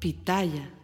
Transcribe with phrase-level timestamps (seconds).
[0.00, 0.80] Pitaya.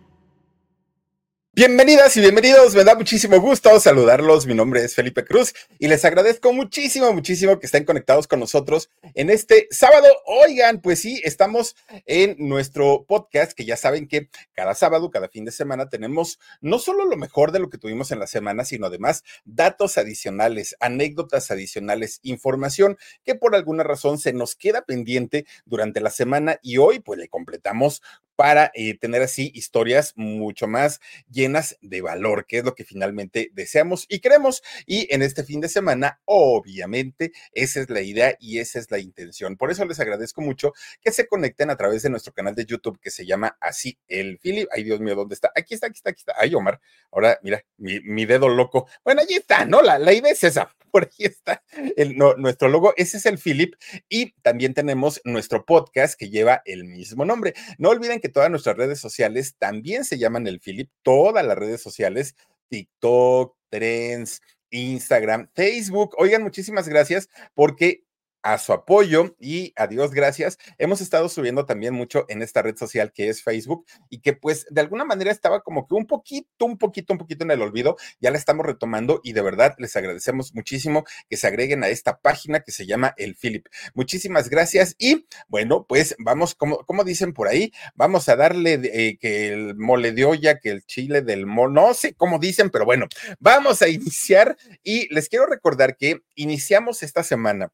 [1.59, 4.47] Bienvenidas y bienvenidos, me da muchísimo gusto saludarlos.
[4.47, 8.91] Mi nombre es Felipe Cruz y les agradezco muchísimo, muchísimo que estén conectados con nosotros
[9.15, 10.07] en este sábado.
[10.27, 11.75] Oigan, pues sí, estamos
[12.05, 16.79] en nuestro podcast que ya saben que cada sábado, cada fin de semana tenemos no
[16.79, 21.51] solo lo mejor de lo que tuvimos en la semana, sino además datos adicionales, anécdotas
[21.51, 26.99] adicionales, información que por alguna razón se nos queda pendiente durante la semana y hoy
[26.99, 28.03] pues le completamos
[28.37, 31.01] para eh, tener así historias mucho más
[31.31, 34.63] llenas de valor, que es lo que finalmente deseamos y queremos.
[34.87, 38.99] Y en este fin de semana, obviamente, esa es la idea y esa es la
[38.99, 39.57] intención.
[39.57, 43.01] Por eso les agradezco mucho que se conecten a través de nuestro canal de YouTube
[43.01, 44.69] que se llama así el Philip.
[44.73, 45.51] Ay, Dios mío, ¿dónde está?
[45.55, 46.35] Aquí está, aquí está, aquí está.
[46.39, 48.89] Ay, Omar, ahora mira, mi, dedo loco.
[49.05, 49.83] Bueno, allí está, ¿no?
[49.83, 50.71] La, la idea es esa.
[50.91, 51.63] Por ahí está
[51.97, 52.95] el, nuestro logo.
[52.97, 53.75] Ese es el Philip.
[54.09, 57.55] Y también tenemos nuestro podcast que lleva el mismo nombre.
[57.79, 61.83] No olviden que todas nuestras redes sociales también se llaman el Philip, todas las redes
[61.83, 62.35] sociales,
[62.69, 66.15] TikTok, Trends, Instagram, Facebook.
[66.19, 68.06] Oigan, muchísimas gracias porque
[68.47, 70.57] a su apoyo y a Dios gracias.
[70.79, 74.67] Hemos estado subiendo también mucho en esta red social que es Facebook y que pues
[74.71, 77.97] de alguna manera estaba como que un poquito, un poquito, un poquito en el olvido.
[78.21, 82.21] Ya la estamos retomando y de verdad les agradecemos muchísimo que se agreguen a esta
[82.21, 83.67] página que se llama El Philip.
[83.95, 89.19] Muchísimas gracias y bueno, pues vamos, como, como dicen por ahí, vamos a darle eh,
[89.19, 92.85] que el mole de olla, que el chile del mole, no sé cómo dicen, pero
[92.85, 93.07] bueno,
[93.41, 97.73] vamos a iniciar y les quiero recordar que iniciamos esta semana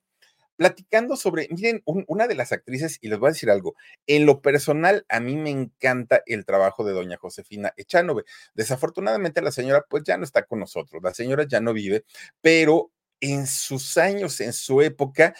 [0.62, 3.74] platicando sobre, miren, una de las actrices, y les voy a decir algo,
[4.06, 8.22] en lo personal, a mí me encanta el trabajo de doña Josefina Echanove.
[8.54, 12.04] Desafortunadamente, la señora, pues ya no está con nosotros, la señora ya no vive,
[12.40, 15.34] pero en sus años, en su época,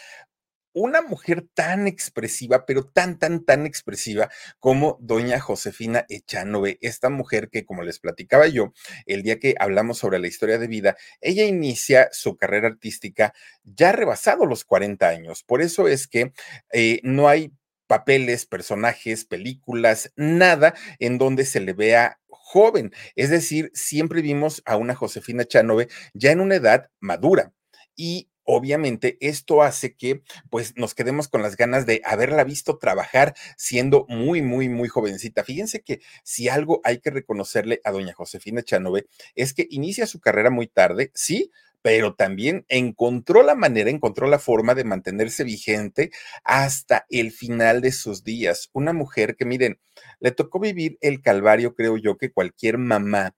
[0.73, 4.29] una mujer tan expresiva, pero tan, tan, tan expresiva
[4.59, 8.73] como doña Josefina Echanove, esta mujer que, como les platicaba yo,
[9.05, 13.91] el día que hablamos sobre la historia de vida, ella inicia su carrera artística ya
[13.91, 15.43] rebasado los 40 años.
[15.43, 16.33] Por eso es que
[16.71, 17.53] eh, no hay
[17.87, 22.91] papeles, personajes, películas, nada en donde se le vea joven.
[23.15, 27.53] Es decir, siempre vimos a una Josefina Echanove ya en una edad madura.
[27.95, 33.35] Y obviamente esto hace que pues nos quedemos con las ganas de haberla visto trabajar
[33.57, 35.43] siendo muy, muy, muy jovencita.
[35.43, 40.19] Fíjense que si algo hay que reconocerle a doña Josefina Chanove es que inicia su
[40.19, 41.51] carrera muy tarde, sí,
[41.83, 46.11] pero también encontró la manera, encontró la forma de mantenerse vigente
[46.43, 48.69] hasta el final de sus días.
[48.71, 49.79] Una mujer que, miren,
[50.19, 53.35] le tocó vivir el calvario, creo yo, que cualquier mamá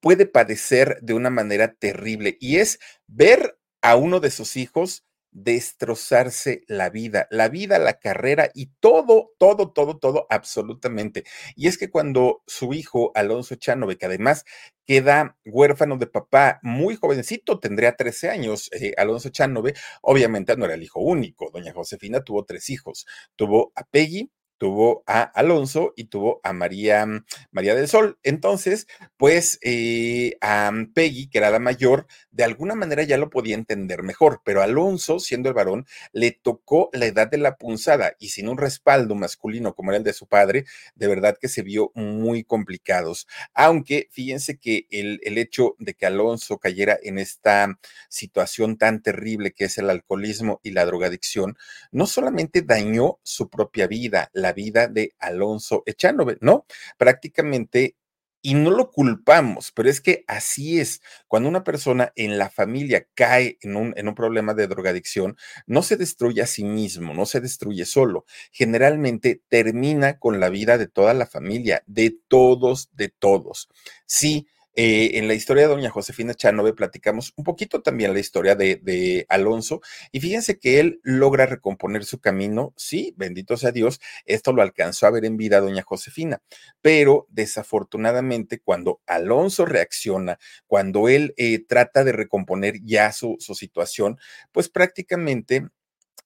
[0.00, 6.62] puede padecer de una manera terrible y es ver a uno de sus hijos destrozarse
[6.68, 11.24] la vida, la vida, la carrera y todo, todo, todo, todo, absolutamente.
[11.54, 14.44] Y es que cuando su hijo Alonso Chanove, que además
[14.86, 20.74] queda huérfano de papá muy jovencito, tendría 13 años, eh, Alonso Chanove, obviamente no era
[20.74, 23.06] el hijo único, doña Josefina tuvo tres hijos,
[23.36, 28.18] tuvo a Peggy, tuvo a Alonso y tuvo a María, mm, María del Sol.
[28.22, 32.06] Entonces, pues eh, a Peggy, que era la mayor,
[32.38, 36.88] de alguna manera ya lo podía entender mejor, pero Alonso, siendo el varón, le tocó
[36.92, 40.28] la edad de la punzada y sin un respaldo masculino como era el de su
[40.28, 43.26] padre, de verdad que se vio muy complicados.
[43.54, 47.76] Aunque fíjense que el, el hecho de que Alonso cayera en esta
[48.08, 51.58] situación tan terrible que es el alcoholismo y la drogadicción,
[51.90, 56.66] no solamente dañó su propia vida, la vida de Alonso Echanove, ¿no?
[56.98, 57.96] Prácticamente
[58.42, 61.00] y no lo culpamos, pero es que así es.
[61.26, 66.42] Cuando una persona en la familia cae en un, problema de drogadicción, no se destruye
[66.42, 68.24] a sí mismo, no se destruye solo.
[68.52, 73.68] Generalmente termina con la vida de toda la familia, de todos, de todos.
[74.06, 74.46] Sí,
[74.80, 79.26] eh, en la historia de doña Josefina Chanove platicamos un poquito también la historia de,
[79.28, 79.80] Alonso
[80.12, 85.08] y fíjense que él logra recomponer su camino, sí, bendito sea Dios, esto lo alcanzó
[85.08, 86.42] a ver en vida doña Josefina,
[86.80, 90.38] pero desafortunadamente cuando Alonso reacciona,
[90.68, 94.16] cuando él eh, trata de recomponer ya su, su situación,
[94.52, 95.66] pues prácticamente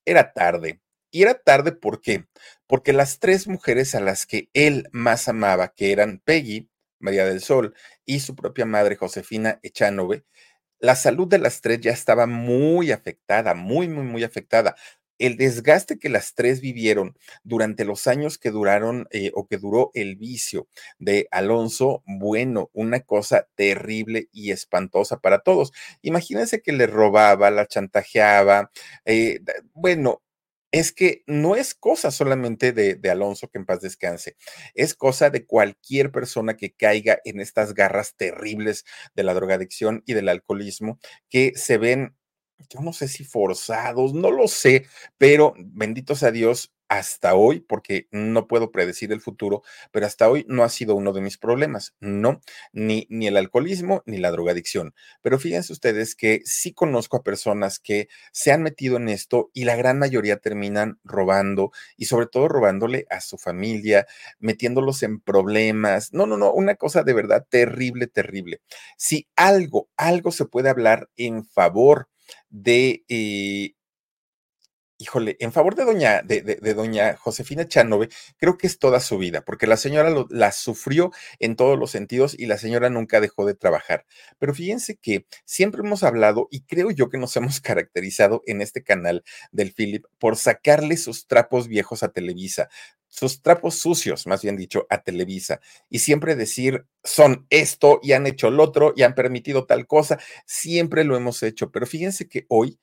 [0.05, 0.83] era tarde.
[1.11, 2.27] Y era tarde, ¿por qué?
[2.67, 6.71] Porque las tres mujeres a las que él más amaba, que eran Peggy,
[7.03, 7.75] María del Sol,
[8.07, 10.25] y su propia madre, Josefina Echanove,
[10.81, 14.77] la salud de las tres ya estaba muy afectada, muy, muy, muy afectada.
[15.19, 19.93] El desgaste que las tres vivieron durante los años que duraron eh, o que duró
[19.95, 20.67] el vicio
[20.99, 25.73] de Alonso, bueno, una cosa terrible y espantosa para todos.
[26.03, 28.73] Imagínense que le robaba, la chantajeaba,
[29.05, 29.41] eh,
[29.75, 30.23] bueno,
[30.73, 34.37] es que no es cosa solamente de, Alonso que en paz descanse,
[34.75, 38.85] es cosa de cualquier persona que caiga en estas garras terribles
[39.15, 40.99] de la drogadicción y del alcoholismo
[41.29, 42.17] que se ven,
[42.71, 44.87] yo no sé si forzados, no lo sé,
[45.19, 49.63] pero benditos a Dios, hasta hoy, porque no puedo predecir el futuro,
[49.93, 52.43] pero hasta hoy no ha sido uno de mis problemas, no,
[52.75, 54.95] ni, ni el alcoholismo ni la drogadicción.
[55.23, 59.65] Pero fíjense ustedes que sí conozco a personas que se han metido en esto y
[59.65, 64.07] la gran mayoría terminan robando y sobre todo robándole a su familia,
[64.39, 66.13] metiéndolos en problemas.
[66.13, 68.61] No, no, no, una cosa de verdad terrible, terrible.
[68.99, 72.09] Si algo, algo se puede hablar en favor
[72.51, 73.73] de eh,
[75.03, 76.41] híjole, en favor de doña, de,
[76.75, 78.09] doña Josefina Chanove,
[78.39, 81.11] creo que es toda su vida, porque la señora la sufrió
[81.41, 84.07] en todos los sentidos y la señora nunca dejó de trabajar.
[84.39, 88.83] Pero fíjense que siempre hemos hablado y creo yo que nos hemos caracterizado en este
[88.83, 92.69] canal del Philip por sacarle sus trapos viejos a Televisa
[93.09, 95.61] sus trapos sucios, más bien dicho, a Televisa,
[95.91, 100.19] y siempre decir, son esto y han hecho lo otro y han permitido tal cosa,
[100.47, 102.79] siempre lo hemos hecho, pero fíjense que hoy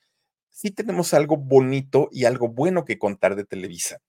[0.50, 4.00] sí tenemos algo bonito y algo bueno que contar de Televisa.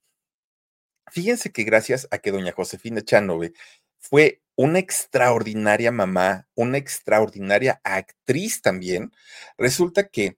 [1.11, 3.53] Fíjense que gracias a que doña Josefina Chanove
[3.99, 9.11] fue una extraordinaria mamá, una extraordinaria actriz también,
[9.57, 10.37] resulta que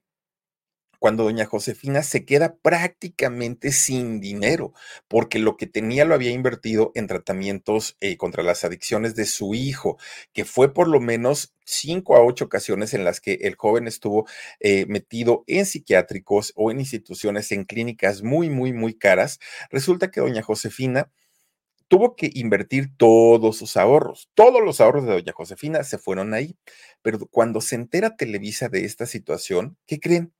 [1.04, 4.72] cuando doña Josefina se queda prácticamente sin dinero,
[5.06, 9.54] porque lo que tenía lo había invertido en tratamientos eh, contra las adicciones de su
[9.54, 9.98] hijo,
[10.32, 14.26] que fue por lo menos cinco a ocho ocasiones en las que el joven estuvo
[14.60, 19.40] eh, metido en psiquiátricos o en instituciones, en clínicas muy, muy, muy caras.
[19.68, 21.12] Resulta que doña Josefina
[21.88, 24.30] tuvo que invertir todos sus ahorros.
[24.32, 26.56] Todos los ahorros de doña Josefina se fueron ahí.
[27.02, 30.32] Pero cuando se entera Televisa de esta situación, ¿qué creen?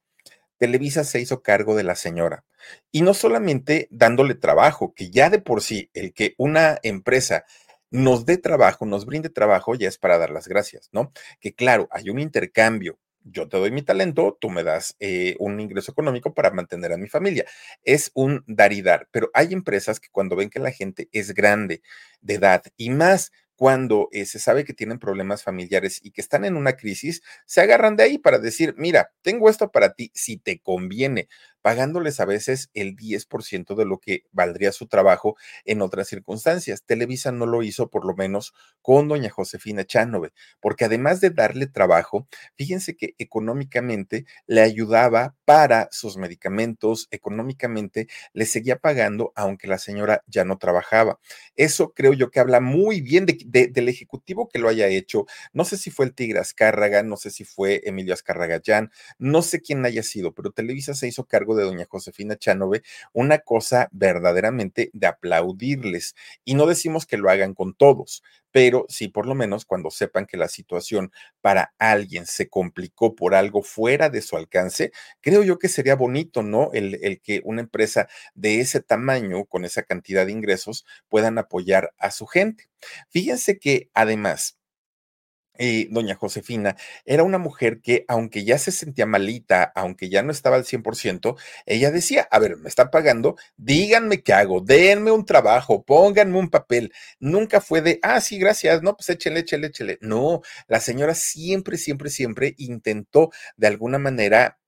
[0.65, 2.47] Televisa se hizo cargo de la señora.
[2.91, 7.45] Y no solamente dándole trabajo, que ya de por sí el que una empresa
[7.91, 11.13] nos dé trabajo, nos brinde trabajo, ya es para dar las gracias, ¿no?
[11.39, 12.99] Que claro, hay un intercambio.
[13.25, 16.97] Yo te doy mi talento, tú me das eh, un ingreso económico para mantener a
[16.97, 17.45] mi familia.
[17.83, 21.35] Es un dar y dar, pero hay empresas que cuando ven que la gente es
[21.35, 21.83] grande
[22.23, 26.45] de edad y más cuando eh, se sabe que tienen problemas familiares y que están
[26.45, 30.37] en una crisis, se agarran de ahí para decir, mira, tengo esto para ti, si
[30.39, 31.29] te conviene,
[31.65, 36.83] pagándoles a veces el 10% de lo que valdría su trabajo en otras circunstancias.
[36.85, 38.53] Televisa no lo hizo por lo menos
[38.83, 45.89] con doña Josefina Chanove, porque además de darle trabajo, fíjense que económicamente le ayudaba para
[45.91, 51.19] sus medicamentos, económicamente le seguía pagando aunque la señora ya no trabajaba.
[51.57, 55.25] Eso creo yo que habla muy bien del ejecutivo que lo haya hecho.
[55.53, 58.61] No sé si fue el Tigre Azcárraga, no sé si fue Emilio Azcárraga
[59.19, 63.39] no sé quién haya sido, pero Televisa se hizo cargo de doña Josefina Chanove, una
[63.39, 66.15] cosa verdaderamente de aplaudirles.
[66.45, 70.27] Y no decimos que lo hagan con todos, pero sí por lo menos cuando sepan
[70.27, 75.59] que la situación para alguien se complicó por algo fuera de su alcance, creo yo
[75.59, 76.71] que sería bonito, ¿no?
[76.73, 81.93] El, el que una empresa de ese tamaño, con esa cantidad de ingresos, puedan apoyar
[81.99, 82.69] a su gente.
[83.11, 84.57] Fíjense que además,
[85.59, 90.33] eh, doña Josefina era una mujer que, aunque ya se sentía malita, aunque ya no
[90.33, 91.37] estaba al 100%,
[91.67, 96.51] ella decía, a ver, me están pagando, díganme qué hago, denme un trabajo, pónganme un
[96.51, 96.93] papel.
[97.21, 99.99] Nunca fue de, ah, sí, gracias, no, pues échele, échele, échele.
[100.01, 104.59] No, la señora siempre, siempre, siempre intentó de alguna manera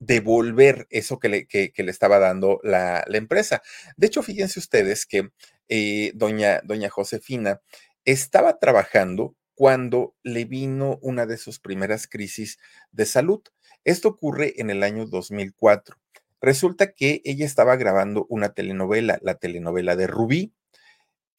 [0.00, 3.62] devolver eso que le, que, le estaba dando la, la, empresa.
[3.96, 5.30] De hecho, fíjense ustedes que
[5.68, 7.60] eh, doña, doña Josefina
[8.04, 12.60] estaba trabajando cuando le vino una de sus primeras crisis
[12.92, 13.42] de salud.
[13.82, 15.96] Esto ocurre en el año 2004.
[16.40, 20.52] Resulta que ella estaba grabando una telenovela, la telenovela de Rubí,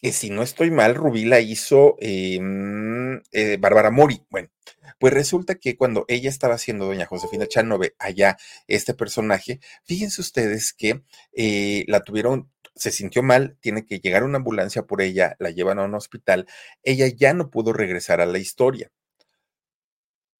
[0.01, 4.21] que si no estoy mal, Rubí la hizo em, eh, Bárbara Mori.
[4.29, 4.49] Bueno,
[4.99, 8.35] pues resulta que cuando ella estaba haciendo Doña Josefina Chanove allá,
[8.67, 14.37] este personaje, fíjense ustedes que eh, la tuvieron se sintió mal, tiene que llegar una
[14.37, 16.47] ambulancia por ella, la llevan a un hospital,
[16.83, 18.91] ella ya no pudo regresar a la historia.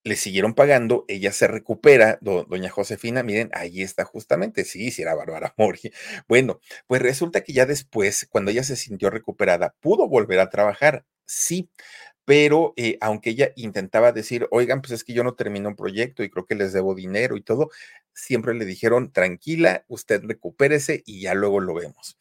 [0.02, 5.14] Le siguieron pagando, ella se recupera, doña Josefina, miren, ahí está justamente, sí, sí era
[5.14, 5.92] Bárbara Mori.
[6.26, 11.04] Bueno, pues resulta que ya después, cuando ella se sintió recuperada, pudo volver a trabajar,
[11.26, 11.70] sí,
[12.24, 16.22] pero eh, aunque ella intentaba decir, oigan, pues es que yo no termino un proyecto
[16.22, 17.70] y creo que les debo dinero y todo,
[18.14, 22.18] siempre le dijeron, tranquila, usted recupérese y ya luego lo vemos.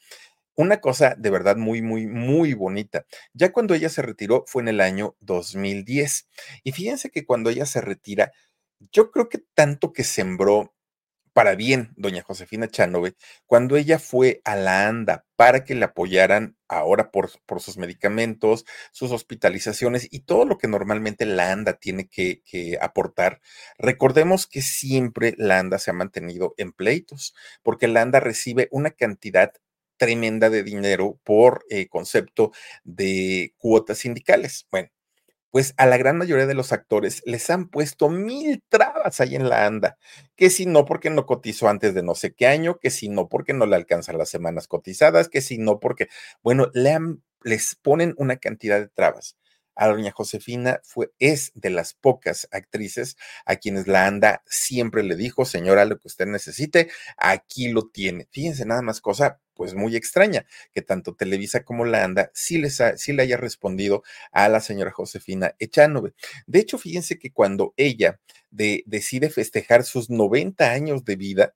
[0.56, 3.06] Una cosa de verdad muy, muy, muy bonita.
[3.34, 6.28] Ya cuando ella se retiró fue en el año 2010.
[6.64, 8.34] Y fíjense que cuando ella se retira,
[8.92, 10.74] yo creo que tanto que sembró
[11.40, 13.16] para bien, doña Josefina Chanove,
[13.46, 18.66] cuando ella fue a la ANDA para que le apoyaran ahora por, por sus medicamentos,
[18.92, 22.42] sus hospitalizaciones y todo lo que normalmente la ANDA tiene que,
[22.82, 23.40] aportar,
[23.78, 28.92] recordemos que siempre la ANDA se ha mantenido en pleitos, porque la ANDA recibe una
[28.92, 29.54] cantidad
[29.96, 32.52] tremenda de dinero por eh, concepto
[32.84, 34.68] de cuotas sindicales.
[34.72, 34.90] Bueno,
[35.52, 39.50] pues a la gran mayoría de los actores les han puesto mil trabas ahí en
[39.50, 39.98] la anda,
[40.36, 43.30] que si no porque no cotizó antes de no sé qué año, que si no
[43.30, 46.08] porque no le alcanzan las semanas cotizadas, que si no porque,
[46.44, 46.98] bueno, le
[47.44, 49.38] les ponen una cantidad de trabas.
[49.76, 53.16] A doña Josefina fue, es de las pocas actrices
[53.46, 58.28] a quienes la ANDA siempre le dijo, señora, lo que usted necesite, aquí lo tiene.
[58.32, 62.82] Fíjense nada más cosa, pues muy extraña, que tanto Televisa como la ANDA sí, les
[62.96, 66.14] sí le haya respondido a la señora Josefina Echanove.
[66.48, 71.56] De hecho, fíjense que cuando ella decide festejar sus 90 años de vida,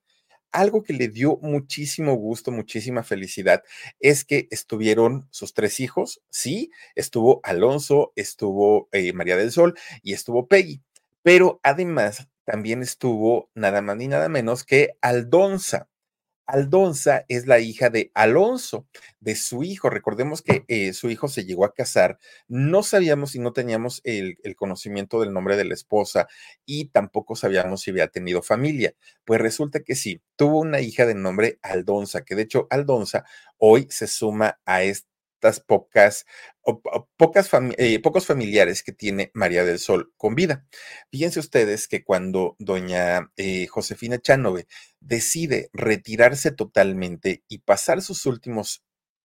[0.52, 3.62] algo que le dio muchísimo gusto, muchísima felicidad,
[4.00, 10.12] es que estuvieron sus tres hijos, sí, estuvo Alonso, estuvo eh, María del Sol y
[10.12, 10.82] estuvo Peggy,
[11.22, 15.88] pero además también estuvo nada más ni nada menos que Aldonza.
[16.46, 18.86] Aldonza es la hija de Alonso,
[19.20, 19.90] de su hijo.
[19.90, 22.18] Recordemos que eh, su hijo se llegó a casar.
[22.48, 26.28] No sabíamos y no teníamos el, conocimiento del nombre de la esposa
[26.66, 28.94] y tampoco sabíamos si había tenido familia.
[29.24, 33.24] Pues resulta que sí, tuvo una hija de nombre Aldonza, que de hecho Aldonza
[33.58, 35.13] hoy se suma a este
[35.60, 36.26] pocas,
[37.76, 40.66] eh, pocos familiares que tiene María del Sol con vida.
[41.10, 44.66] Fíjense ustedes que cuando doña eh, Josefina Chanove
[45.00, 48.82] decide retirarse totalmente y pasar sus últimos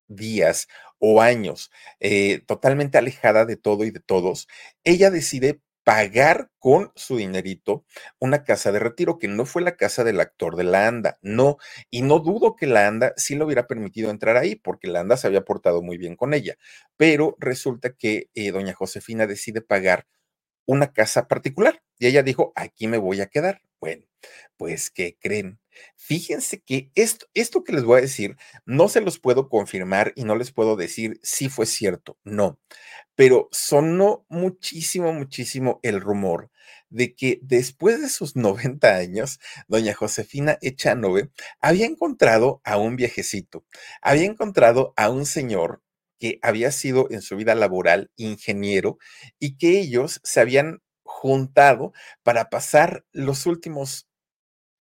[0.08, 0.68] días
[1.00, 4.48] o años eh, totalmente alejada de todo y de todos,
[4.84, 7.84] ella decide pagar con su dinerito
[8.20, 11.58] una casa de retiro, que no fue la casa del actor de la ANDA, no,
[11.90, 15.18] y no dudo que la ANDA sí lo hubiera permitido entrar ahí, porque la ANDA
[15.18, 16.58] se había portado muy bien con ella,
[16.96, 20.06] pero resulta que eh, doña Josefina decide pagar
[20.68, 23.62] una casa particular y ella dijo, aquí me voy a quedar.
[23.80, 24.06] Bueno,
[24.58, 25.60] pues, ¿qué creen?
[25.96, 30.36] Fíjense que esto, que les voy a decir, no se los puedo confirmar y no
[30.36, 32.60] les puedo decir si fue cierto, no,
[33.16, 36.52] pero sonó muchísimo, muchísimo el rumor
[36.90, 41.30] de que después de sus 90 años, doña Josefina Echanove
[41.62, 43.66] había encontrado a un viejecito,
[44.02, 45.82] había encontrado a un señor
[46.20, 48.98] que había sido en su vida laboral ingeniero
[49.40, 51.94] y que ellos se habían juntado
[52.24, 54.09] para pasar los últimos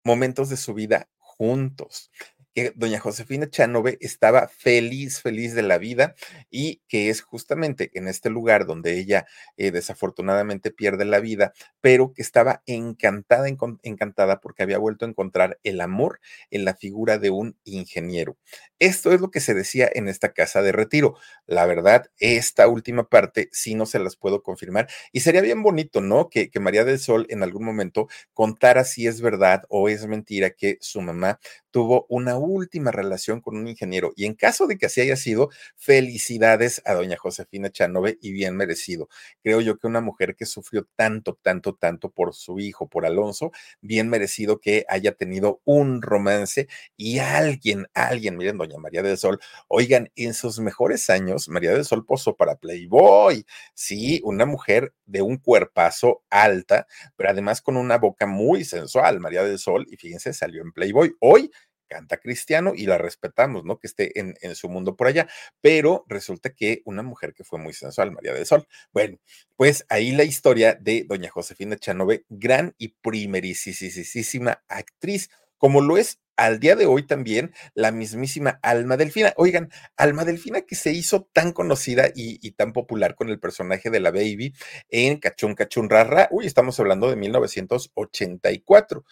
[0.06, 2.12] momentos de su vida juntos
[2.56, 6.14] que doña Josefina Chanove estaba feliz, feliz de la vida
[6.50, 9.26] y que es justamente en este lugar donde ella
[9.58, 13.46] eh, desafortunadamente pierde la vida, pero que estaba encantada,
[13.82, 16.18] encantada porque había vuelto a encontrar el amor
[16.50, 18.38] en la figura de un ingeniero.
[18.78, 21.18] Esto es lo que se decía en esta casa de retiro.
[21.44, 26.00] La verdad, esta última parte sí no se las puedo confirmar y sería bien bonito,
[26.00, 26.30] ¿no?
[26.30, 30.52] Que, que María del Sol en algún momento contara si es verdad o es mentira
[30.52, 31.38] que su mamá
[31.70, 34.12] tuvo una última relación con un ingeniero.
[34.16, 38.56] Y en caso de que así haya sido, felicidades a doña Josefina Chanove y bien
[38.56, 39.08] merecido.
[39.42, 43.52] Creo yo que una mujer que sufrió tanto, tanto, tanto por su hijo, por Alonso,
[43.80, 49.38] bien merecido que haya tenido un romance y alguien, alguien, miren, doña María del Sol,
[49.68, 53.44] oigan, en sus mejores años, María del Sol posó para Playboy.
[53.74, 56.86] Sí, una mujer de un cuerpazo alta,
[57.16, 61.14] pero además con una boca muy sensual, María del Sol, y fíjense, salió en Playboy.
[61.20, 61.50] Hoy
[61.86, 63.78] canta cristiano y la respetamos, ¿no?
[63.78, 65.28] Que esté en, su mundo por allá,
[65.60, 68.66] pero resulta que una mujer que fue muy sensual, María del Sol.
[68.92, 69.18] Bueno,
[69.56, 76.20] pues ahí la historia de doña Josefina Chanove, gran y primerísima actriz, como lo es
[76.36, 79.32] al día de hoy también la mismísima Alma Delfina.
[79.36, 84.00] Oigan, Alma Delfina que se hizo tan conocida y, tan popular con el personaje de
[84.00, 84.54] la Baby
[84.90, 86.28] en Cachún Cachún Rara.
[86.30, 89.04] Uy, estamos hablando de 1984.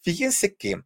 [0.00, 0.82] Fíjense que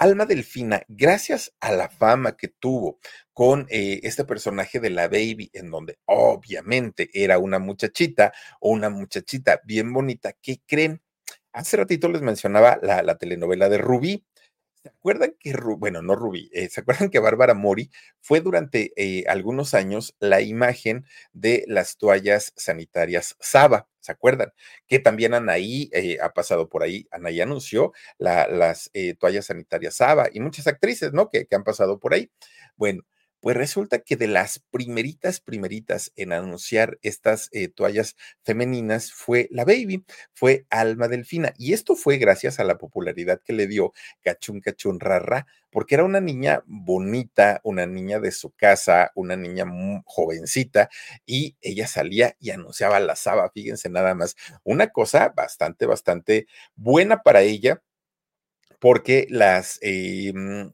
[0.00, 2.98] Alma Delfina, gracias a la fama que tuvo
[3.34, 8.88] con eh, este personaje de la Baby, en donde obviamente era una muchachita o una
[8.88, 11.02] muchachita bien bonita, ¿qué creen?
[11.52, 14.24] Hace ratito les mencionaba la, telenovela de Rubí.
[14.82, 17.90] ¿Se acuerdan que, bueno, no Rubí, eh, ¿se acuerdan que Bárbara Mori
[18.22, 23.88] fue durante eh, algunos años la imagen de las toallas sanitarias Saba?
[24.00, 24.52] ¿Se acuerdan?
[24.86, 27.06] Que también Anaí eh, ha pasado por ahí.
[27.10, 31.28] Anaí anunció las toallas sanitarias Saba y muchas actrices, ¿no?
[31.28, 32.30] Que, que han pasado por ahí.
[32.76, 33.02] Bueno,
[33.40, 39.64] Pues resulta que de las primeritas, primeritas en anunciar estas eh, toallas femeninas fue la
[39.64, 40.04] Baby,
[40.34, 41.54] fue Alma Delfina.
[41.56, 43.92] Y esto fue gracias a la popularidad que le dio
[44.22, 49.64] Cachun Cachun Rara, porque era una niña bonita, una niña de su casa, una niña
[50.04, 50.90] jovencita,
[51.24, 57.22] y ella salía y anunciaba la Saba, fíjense nada más, una cosa bastante, bastante buena
[57.22, 57.82] para ella,
[58.80, 59.78] porque las...
[59.82, 60.72] Em,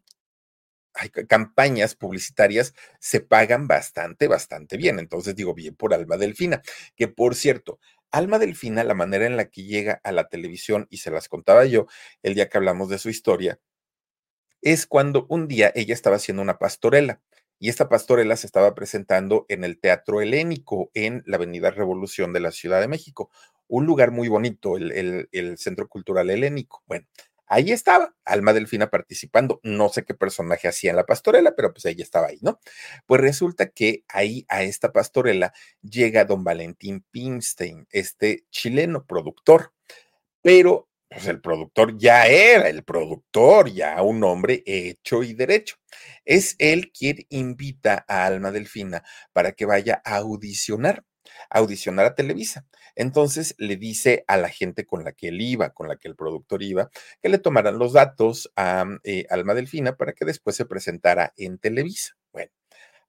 [1.28, 4.98] campañas publicitarias se pagan bastante, bastante bien.
[4.98, 6.62] Entonces digo, bien por Alma Delfina,
[6.96, 7.78] que por cierto,
[8.10, 11.64] Alma Delfina, la manera en la que llega a la televisión, y se las contaba
[11.66, 11.86] yo
[12.22, 13.60] el día que hablamos de su historia,
[14.62, 17.20] es cuando un día ella estaba haciendo una pastorela.
[17.58, 22.40] Y esta pastorela se estaba presentando en el Teatro Helénico, en la Avenida Revolución de
[22.40, 23.30] la Ciudad de México.
[23.68, 26.82] Un lugar muy bonito, el, el, Centro Cultural Helénico.
[26.86, 27.06] Bueno,
[27.46, 29.60] ahí estaba Alma Delfina participando.
[29.62, 32.60] No sé qué personaje hacía en la pastorela, pero pues ella estaba ahí, ¿no?
[33.06, 39.72] Pues resulta que ahí a esta pastorela llega don Valentín Pimstein, este chileno productor,
[40.42, 45.76] pero pues el productor ya era el productor, ya un hombre hecho y derecho.
[46.24, 51.04] Es él quien invita a Alma Delfina para que vaya a audicionar
[51.50, 52.66] audicionar a Televisa.
[52.94, 56.16] Entonces le dice a la gente con la que él iba, con la que el
[56.16, 56.90] productor iba,
[57.22, 61.58] que le tomaran los datos a eh, Alma Delfina para que después se presentara en
[61.58, 62.16] Televisa.
[62.32, 62.52] Bueno,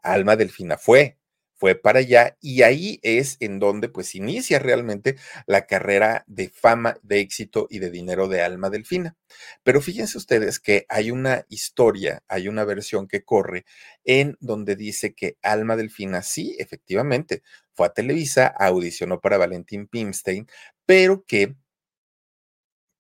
[0.02, 1.18] Alma Delfina fue,
[1.58, 6.98] fue para allá y ahí es en donde pues inicia realmente la carrera de fama,
[7.04, 9.16] de éxito y de dinero de Alma Delfina.
[9.64, 13.66] Pero fíjense ustedes que hay una historia, hay una versión que corre
[14.06, 17.42] en donde dice que Alma Delfina sí, efectivamente,
[17.74, 20.48] fue a Televisa, audicionó para Valentín Pimstein,
[20.86, 21.56] pero que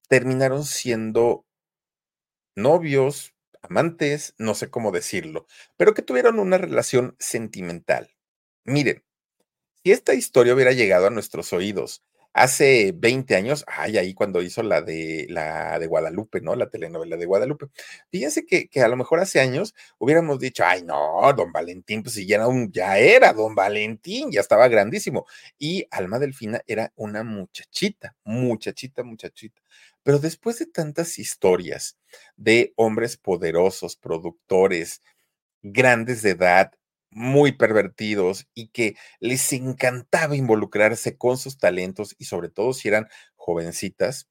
[0.09, 1.45] terminaron siendo
[2.55, 5.47] novios, amantes, no sé cómo decirlo,
[5.77, 8.16] pero que tuvieron una relación sentimental.
[8.67, 9.01] Miren,
[9.83, 14.63] si esta historia hubiera llegado a nuestros oídos hace 20 años, ay, ahí cuando hizo
[14.63, 16.55] la de la de Guadalupe, ¿no?
[16.55, 17.67] La telenovela de Guadalupe.
[18.11, 22.15] Fíjense que, que a lo mejor hace años hubiéramos dicho, ay, no, don Valentín, pues
[22.15, 25.25] si ya era, ya era don Valentín, ya estaba grandísimo.
[25.57, 29.61] Y Alma Delfina era una muchachita, muchachita, muchachita.
[30.03, 31.97] Pero después de tantas historias
[32.35, 35.01] de hombres poderosos, productores,
[35.63, 36.73] grandes de edad,
[37.17, 43.07] muy pervertidos y que les encantaba involucrarse con sus talentos y sobre todo si eran
[43.35, 44.29] jovencitas,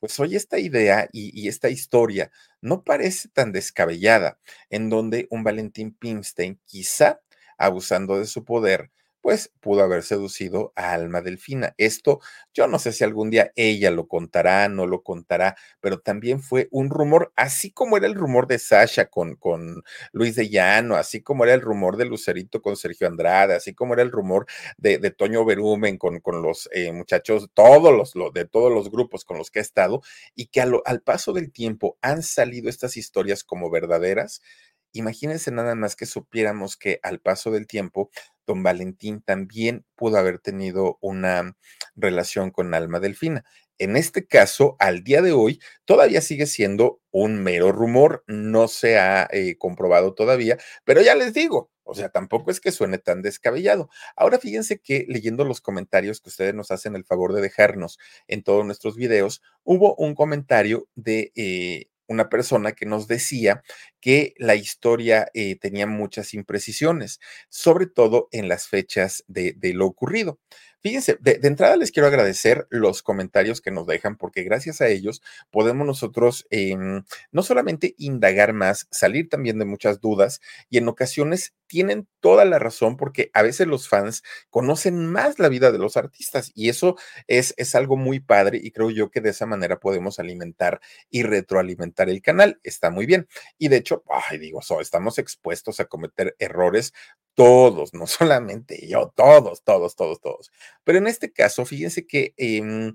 [0.00, 2.30] pues hoy esta idea y, esta historia
[2.62, 4.40] no parece tan descabellada,
[4.70, 7.20] en donde un Valentín Pimstein, quizá
[7.58, 8.90] abusando de su poder,
[9.22, 11.74] pues pudo haber seducido a Alma Delfina.
[11.78, 12.20] Esto
[12.52, 16.68] yo no sé si algún día ella lo contará, no lo contará, pero también fue
[16.70, 19.82] un rumor, así como era el rumor de Sasha con, con
[20.12, 23.94] Luis de Llano, así como era el rumor de Lucerito con Sergio Andrade, así como
[23.94, 28.44] era el rumor de, de Toño Berumen con, con los eh, muchachos, todos los, de
[28.44, 30.02] todos los grupos con los que ha estado,
[30.34, 34.42] y que al paso del tiempo han salido estas historias como verdaderas.
[34.92, 38.10] Imagínense nada más que supiéramos que al paso del tiempo
[38.46, 41.56] don Valentín también pudo haber tenido una
[41.96, 43.44] relación con Alma Delfina.
[43.78, 48.98] En este caso, al día de hoy, todavía sigue siendo un mero rumor, no se
[48.98, 53.22] ha eh, comprobado todavía, pero ya les digo, o sea, tampoco es que suene tan
[53.22, 53.88] descabellado.
[54.14, 58.42] Ahora fíjense que leyendo los comentarios que ustedes nos hacen el favor de dejarnos en
[58.42, 63.62] todos nuestros videos, hubo un comentario de eh, una persona que nos decía
[64.02, 70.40] que la historia eh, tenía muchas imprecisiones, sobre todo en las fechas de, lo ocurrido.
[70.80, 75.22] Fíjense, de, entrada les quiero agradecer los comentarios que nos dejan, porque gracias a ellos
[75.52, 76.76] podemos nosotros eh,
[77.30, 82.58] no solamente indagar más, salir también de muchas dudas y en ocasiones tienen toda la
[82.58, 86.96] razón porque a veces los fans conocen más la vida de los artistas y eso
[87.28, 91.22] es, es algo muy padre y creo yo que de esa manera podemos alimentar y
[91.22, 92.60] retroalimentar el canal.
[92.62, 93.26] Está muy bien.
[93.56, 96.92] Y de hecho, ay, digo, so, estamos expuestos a cometer errores
[97.34, 100.50] todos, no solamente yo, todos, todos, todos, todos.
[100.84, 102.92] Pero en este caso, fíjense que eh,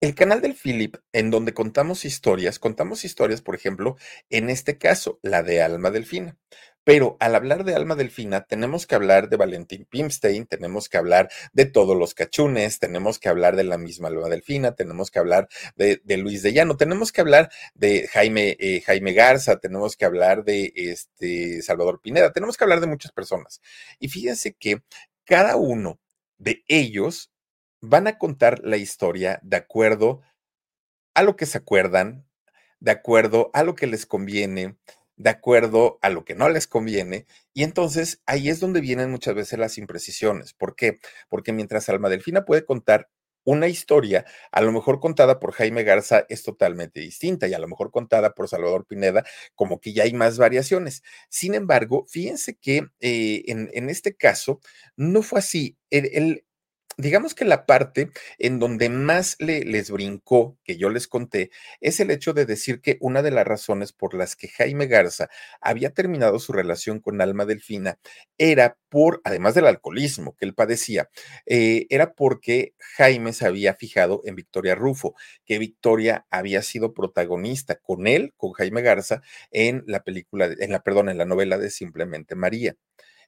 [0.00, 3.96] el canal del Philip, en donde contamos historias, contamos historias, por ejemplo,
[4.30, 6.38] en este caso, la de Alma Delfina.
[6.90, 11.30] Pero al hablar de Alma Delfina, tenemos que hablar de Valentín Pimstein, tenemos que hablar
[11.52, 15.48] de todos los cachunes, tenemos que hablar de la misma Alma Delfina, tenemos que hablar
[15.76, 20.42] de, Luis de Llano, tenemos que hablar de Jaime, eh, Jaime Garza, tenemos que hablar
[20.42, 23.60] de este Salvador Pineda, tenemos que hablar de muchas personas.
[24.00, 24.82] Y fíjense que
[25.24, 26.00] cada uno
[26.38, 27.30] de ellos
[27.80, 30.22] van a contar la historia de acuerdo
[31.14, 32.26] a lo que se acuerdan,
[32.80, 34.74] de acuerdo a lo que les conviene,
[35.20, 37.26] de acuerdo a lo que no les conviene.
[37.52, 40.54] Y entonces ahí es donde vienen muchas veces las imprecisiones.
[40.54, 40.98] ¿Por qué?
[41.28, 43.10] Porque mientras Alma Delfina puede contar
[43.44, 47.68] una historia, a lo mejor contada por Jaime Garza es totalmente distinta y a lo
[47.68, 51.02] mejor contada por Salvador Pineda, como que ya hay más variaciones.
[51.28, 54.60] Sin embargo, fíjense que eh, en, este caso
[54.96, 55.76] no fue así.
[55.90, 56.44] el,
[57.00, 62.00] digamos que la parte en donde más le, les brincó, que yo les conté, es
[62.00, 65.28] el hecho de decir que una de las razones por las que Jaime Garza
[65.60, 67.98] había terminado su relación con Alma Delfina
[68.38, 71.08] era por, además del alcoholismo que él padecía,
[71.46, 77.76] eh, era porque Jaime se había fijado en Victoria Rufo, que Victoria había sido protagonista
[77.76, 81.70] con él, con Jaime Garza, en la película, en la, perdón, en la novela de
[81.70, 82.76] Simplemente María.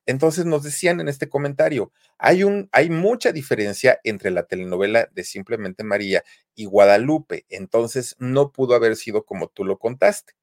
[0.06, 5.24] Entonces nos decían en este comentario, hay, un, hay mucha diferencia entre la telenovela de
[5.24, 10.34] Simplemente María y Guadalupe, entonces no pudo haber sido como tú lo contaste.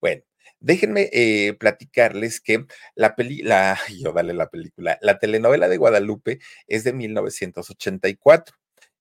[0.00, 0.22] Bueno,
[0.60, 6.84] déjenme eh, platicarles que la película, yo dale la película, la telenovela de Guadalupe es
[6.84, 8.56] de 1984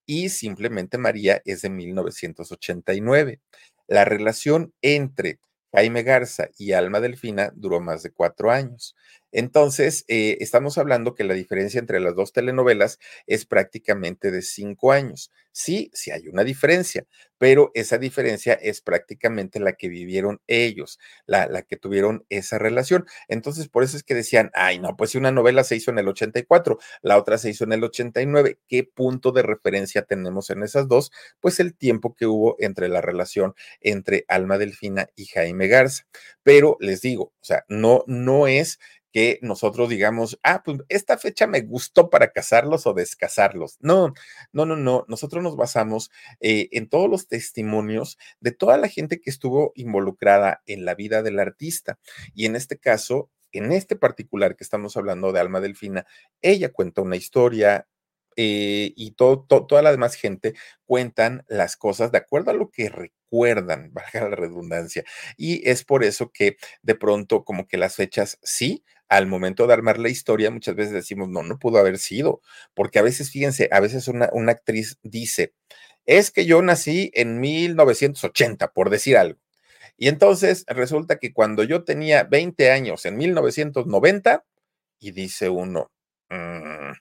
[0.06, 3.42] y Simplemente María es de 1989.
[3.88, 5.40] La relación entre
[5.74, 8.96] Jaime Garza y Alma Delfina duró más de cuatro años.
[9.38, 12.98] Entonces, eh, estamos hablando que la diferencia entre las dos telenovelas
[13.28, 15.32] es prácticamente de cinco años.
[15.52, 17.06] Sí, sí hay una diferencia,
[17.38, 23.06] pero esa diferencia es prácticamente la que vivieron ellos, la, la, que tuvieron esa relación.
[23.28, 26.00] Entonces, por eso es que decían, ay, no, pues si una novela se hizo en
[26.00, 30.64] el 84, la otra se hizo en el 89, ¿qué punto de referencia tenemos en
[30.64, 31.12] esas dos?
[31.40, 36.06] Pues el tiempo que hubo entre la relación entre Alma Delfina y Jaime Garza.
[36.44, 38.80] Pero les digo, o sea, no, no es
[39.12, 43.78] que nosotros digamos, ah, pues esta fecha me gustó para casarlos o descasarlos.
[43.80, 44.14] No,
[44.52, 45.06] no, no, no.
[45.08, 50.62] Nosotros nos basamos eh, en todos los testimonios de toda la gente que estuvo involucrada
[50.66, 52.00] en la vida del artista.
[52.34, 56.06] Y en este caso, en este particular que estamos hablando de Alma Delfina,
[56.42, 57.88] ella cuenta una historia,
[58.40, 60.54] eh, y todo, toda la demás gente
[60.86, 62.88] cuentan las cosas de acuerdo a lo que
[63.28, 65.04] recuerdan, valga la redundancia.
[65.38, 69.74] Y es por eso que de pronto como que las fechas sí, al momento de
[69.74, 72.42] armar la historia muchas veces decimos, no, no pudo haber sido,
[72.74, 75.54] porque a veces, fíjense, a veces una, una actriz dice,
[76.06, 79.40] es que yo nací en 1980, por decir algo.
[79.98, 84.46] Y entonces resulta que cuando yo tenía 20 años en 1990,
[85.00, 85.92] y dice uno,
[86.30, 86.92] mm,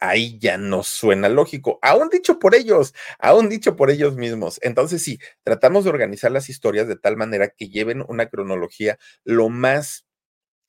[0.00, 4.58] ahí ya no suena lógico, aún dicho por ellos, aún dicho por ellos mismos.
[4.62, 9.48] Entonces sí, tratamos de organizar las historias de tal manera que lleven una cronología lo
[9.48, 10.06] más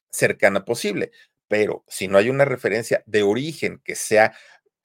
[0.09, 1.11] cercana posible,
[1.47, 4.33] pero si no hay una referencia de origen que sea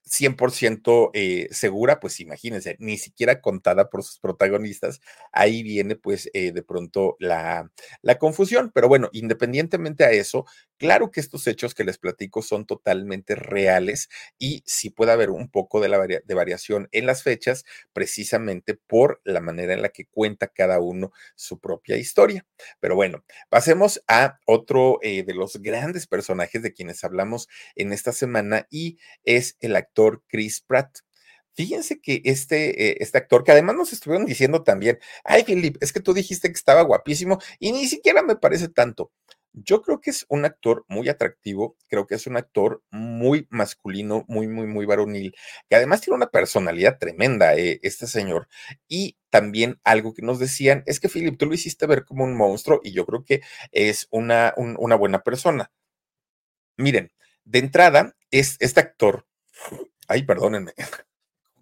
[0.05, 5.01] 100% eh, segura, pues imagínense, ni siquiera contada por sus protagonistas,
[5.33, 7.71] ahí viene pues eh, de pronto la,
[8.03, 8.71] la, confusión.
[8.75, 10.45] Pero bueno, independientemente a eso,
[10.83, 15.49] claro que estos hechos que les platico son totalmente reales y sí puede haber un
[15.49, 20.07] poco de, la de variación en las fechas, precisamente por la manera en la que
[20.07, 22.45] cuenta cada uno su propia historia.
[22.81, 28.11] Pero bueno, pasemos a otro eh, de los grandes personajes de quienes hablamos en esta
[28.11, 30.99] semana y es el actor Chris Pratt.
[31.55, 35.93] Fíjense que este, eh, este actor, que además nos estuvieron diciendo también, ay, Philip, es
[35.93, 39.13] que tú dijiste que estaba guapísimo y ni siquiera me parece tanto.
[39.53, 44.25] Yo creo que es un actor muy atractivo, creo que es un actor muy masculino,
[44.29, 45.35] muy, muy, muy varonil,
[45.69, 48.49] que además tiene una personalidad tremenda, eh, este señor.
[48.89, 52.37] Y también algo que nos decían es que, Philip, tú lo hiciste ver como un
[52.37, 55.71] monstruo y yo creo que es una, una buena persona.
[56.77, 57.13] Miren,
[57.45, 59.27] de entrada, es este actor
[60.09, 60.73] Ay, perdónenme.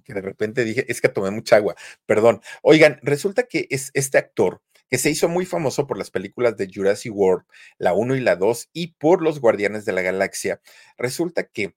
[0.04, 1.76] Que de repente dije, es que tomé mucha agua.
[2.04, 2.40] Perdón.
[2.62, 6.68] Oigan, resulta que es este actor que se hizo muy famoso por las películas de
[6.72, 7.44] Jurassic World,
[7.78, 10.60] la 1 y la 2, y por los Guardianes de la Galaxia.
[10.98, 11.74] Resulta que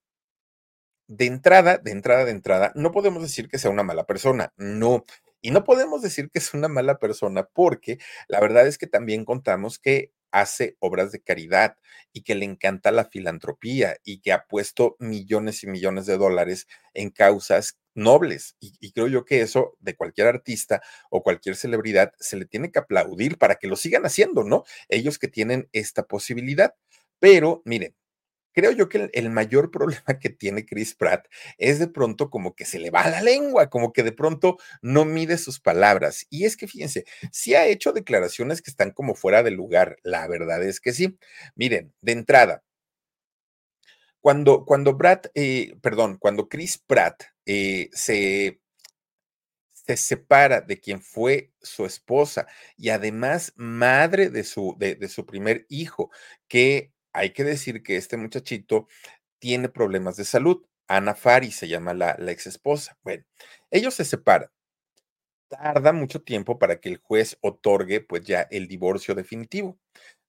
[1.07, 5.03] de entrada, de entrada, de entrada, no podemos decir que sea una mala persona, no.
[5.41, 9.25] Y no podemos decir que es una mala persona porque la verdad es que también
[9.25, 11.75] contamos que hace obras de caridad
[12.13, 16.67] y que le encanta la filantropía y que ha puesto millones y millones de dólares
[16.93, 18.55] en causas nobles.
[18.59, 22.79] Y, creo yo que eso de cualquier artista o cualquier celebridad se le tiene que
[22.79, 24.63] aplaudir para que lo sigan haciendo, ¿no?
[24.89, 26.75] Ellos que tienen esta posibilidad.
[27.19, 27.95] Pero miren,
[28.53, 31.27] creo yo que el, mayor problema que tiene Chris Pratt
[31.57, 35.05] es de pronto como que se le va la lengua, como que de pronto no
[35.05, 36.25] mide sus palabras.
[36.29, 40.27] Y es que fíjense, sí ha hecho declaraciones que están como fuera de lugar, la
[40.27, 41.17] verdad es que sí.
[41.55, 42.63] Miren, de entrada,
[44.23, 48.61] cuando, cuando Brad, eh, perdón, cuando Chris Pratt eh, se
[49.73, 55.65] se separa de quien fue su esposa y además madre de su, de, su primer
[55.69, 56.09] hijo,
[56.47, 58.87] que hay que decir que este muchachito
[59.39, 60.63] tiene problemas de salud.
[60.87, 62.97] Ana Fari se llama la, la ex esposa.
[63.03, 63.25] Bueno,
[63.71, 64.49] ellos se separan.
[65.49, 69.77] Tarda mucho tiempo para que el juez otorgue pues ya el divorcio definitivo.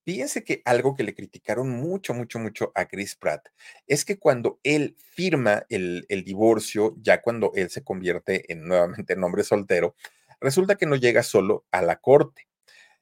[0.05, 3.49] Fíjense que algo que le criticaron mucho, mucho, mucho a Chris Pratt
[3.87, 9.25] es que cuando él firma el, divorcio, ya cuando él se convierte en nuevamente en
[9.25, 9.97] hombre soltero,
[10.41, 12.49] resulta que no llega solo a la corte.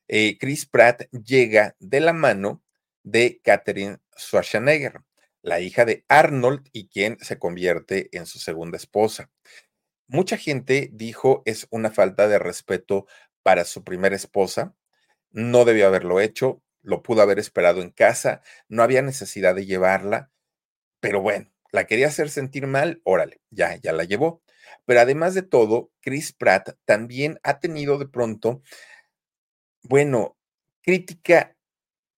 [0.07, 2.63] Eh, Chris Pratt llega de la mano
[3.03, 5.01] de Catherine Schwarzenegger,
[5.43, 9.29] la hija de Arnold y quien se convierte en su segunda esposa.
[10.07, 13.07] Mucha gente dijo es una falta de respeto
[13.43, 14.77] para su primera esposa,
[15.33, 20.31] no debió haberlo hecho, lo pudo haber esperado en casa, no había necesidad de llevarla,
[21.01, 24.43] pero bueno, la quería hacer sentir mal, órale, ya, ya la llevó.
[24.85, 28.63] Pero además de todo, Chris Pratt también ha tenido de pronto,
[29.83, 30.37] bueno,
[30.83, 31.57] crítica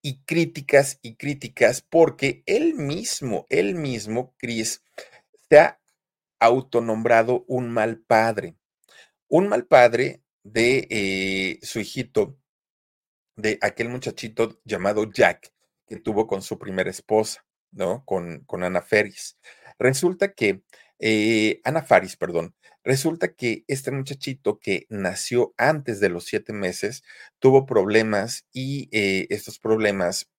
[0.03, 4.83] y críticas y críticas porque él mismo, él mismo, Chris,
[5.49, 5.81] se ha
[6.41, 8.57] autonombrado un mal padre.
[9.29, 12.37] Un mal padre de eh, su hijito
[13.37, 15.53] de aquel muchachito llamado Jack
[15.87, 18.05] que tuvo con su primera esposa, ¿no?
[18.05, 19.39] Con, con Ana Ferris.
[19.79, 20.63] Resulta que,
[20.99, 27.03] eh, Ana Faris, perdón, resulta que este muchachito que nació antes de los siete meses
[27.39, 30.31] tuvo problemas y eh, estos problemas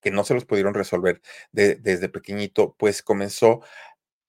[0.00, 3.60] que no se los pudieron resolver desde pequeñito, pues comenzó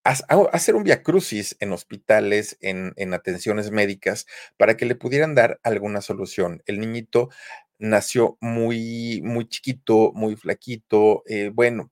[0.04, 0.12] a,
[0.52, 6.02] hacer un viacrucis en hospitales, en, en, atenciones médicas, para que le pudieran dar alguna
[6.02, 6.62] solución.
[6.66, 7.30] El niñito
[7.84, 11.92] nació muy, muy chiquito, muy flaquito, eh, bueno,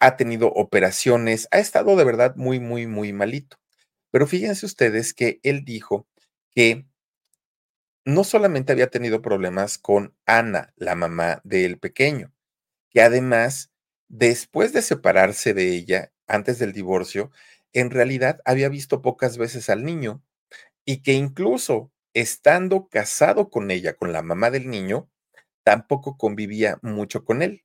[0.00, 3.58] ha tenido operaciones, ha estado de verdad muy, muy, muy malito.
[4.12, 6.08] Pero fíjense ustedes que él dijo
[6.54, 6.86] que
[8.04, 12.32] no solamente había tenido problemas con Ana, la mamá del pequeño,
[12.90, 13.72] que además,
[14.08, 17.30] después de separarse de ella, antes del divorcio,
[17.72, 20.22] en realidad había visto pocas veces al niño
[20.86, 25.10] y que incluso estando casado con ella, con la mamá del niño,
[25.64, 27.64] tampoco convivía mucho con él.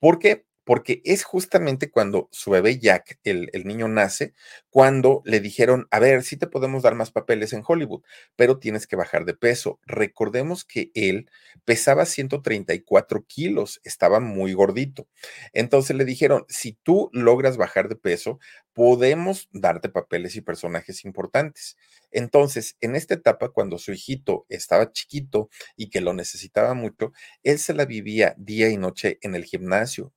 [0.00, 0.47] ¿Por qué?
[0.68, 4.34] Porque es justamente cuando su bebé Jack, el, niño nace,
[4.68, 8.02] cuando le dijeron, a ver, sí te podemos dar más papeles en Hollywood,
[8.36, 9.80] pero tienes que bajar de peso.
[9.86, 11.30] Recordemos que él
[11.64, 15.08] pesaba 134 kilos, estaba muy gordito.
[15.54, 18.38] Entonces le dijeron, si tú logras bajar de peso,
[18.74, 21.78] podemos darte papeles y personajes importantes.
[22.10, 27.58] Entonces, en esta etapa, cuando su hijito estaba chiquito y que lo necesitaba mucho, él
[27.58, 30.12] se la vivía día y noche en el gimnasio,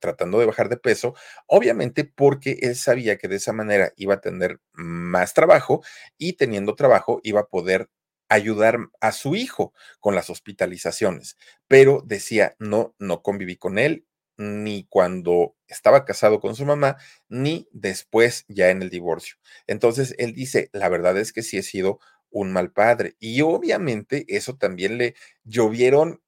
[0.00, 1.14] tratando de bajar de peso,
[1.46, 5.82] obviamente porque él sabía que de esa manera iba a tener más trabajo
[6.18, 7.90] y teniendo trabajo iba a poder
[8.28, 11.36] ayudar a su hijo con las hospitalizaciones,
[11.68, 14.06] pero decía, no, no conviví con él,
[14.38, 16.96] ni cuando estaba casado con su mamá,
[17.28, 19.36] ni después ya en el divorcio.
[19.66, 22.00] Entonces, él dice, la verdad es que sí he sido
[22.30, 23.16] un mal padre.
[23.18, 26.20] Y obviamente eso también le llovieron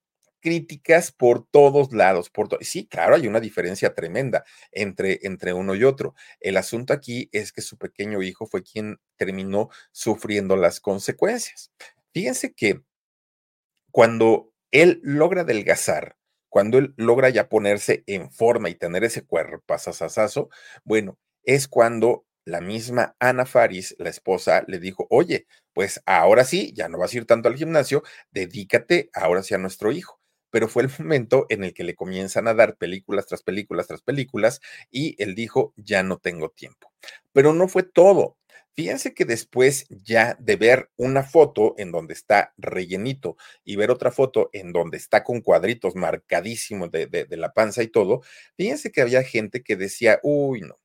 [0.49, 2.31] críticas por todos lados.
[2.31, 6.15] Por sí, claro, hay una diferencia tremenda entre, entre uno y otro.
[6.41, 11.71] El asunto aquí es que su pequeño hijo fue quien terminó sufriendo las consecuencias.
[12.15, 12.81] Fíjense que
[13.91, 16.17] cuando él logra adelgazar,
[16.49, 20.49] cuando él logra ya ponerse en forma y tener ese cuerpo pasasasazo,
[20.85, 26.73] bueno, es cuando la misma Ana Faris, la esposa, le dijo, oye, pues ahora sí,
[26.75, 30.18] ya no vas a ir tanto al gimnasio, dedícate ahora sí a nuestro hijo.
[30.51, 34.03] Pero fue el momento en el que le comienzan a dar películas tras películas tras
[34.03, 36.93] películas y él dijo, ya no tengo tiempo.
[37.33, 38.37] Pero no fue todo.
[38.79, 44.13] Fíjense que después ya de ver una foto en donde está rellenito y ver otra
[44.13, 48.23] foto en donde está con cuadritos marcadísimos de, la panza y todo,
[48.57, 50.79] fíjense que había gente que decía, uy, no,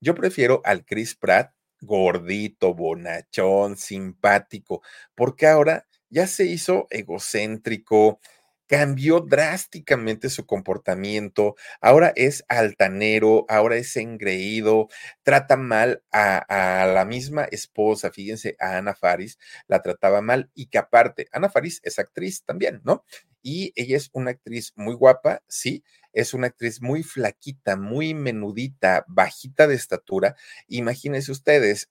[0.00, 4.82] yo prefiero al Chris Pratt gordito, bonachón, simpático,
[5.14, 8.20] porque ahora ya se hizo egocéntrico,
[8.66, 14.88] cambió drásticamente su comportamiento, ahora es altanero, ahora es engreído,
[15.22, 20.78] trata mal a, la misma esposa, fíjense, a Ana Faris, la trataba mal y que
[20.78, 23.04] aparte, Ana Faris es actriz también, ¿no?
[23.42, 29.04] Y ella es una actriz muy guapa, sí, es una actriz muy flaquita, muy menudita,
[29.06, 30.34] bajita de estatura.
[30.66, 31.90] Imagínense ustedes,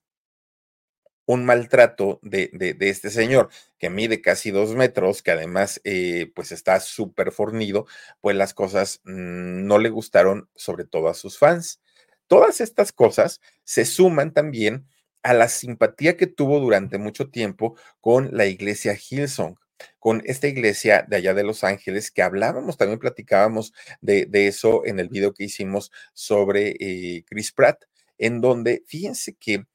[1.26, 6.52] un maltrato de, de, este señor que mide casi dos metros, que además eh, pues
[6.52, 7.88] está súper fornido,
[8.22, 11.82] pues las cosas mm, no le gustaron sobre todo a sus fans.
[12.28, 14.88] Todas estas cosas se suman también
[15.24, 19.58] a la simpatía que tuvo durante mucho tiempo con la iglesia Hillsong
[20.00, 25.00] con esta iglesia de allá de Los Ángeles, que hablábamos, también platicábamos de, eso en
[25.00, 27.84] el video que hicimos sobre eh, Chris Pratt,
[28.18, 29.66] en donde fíjense que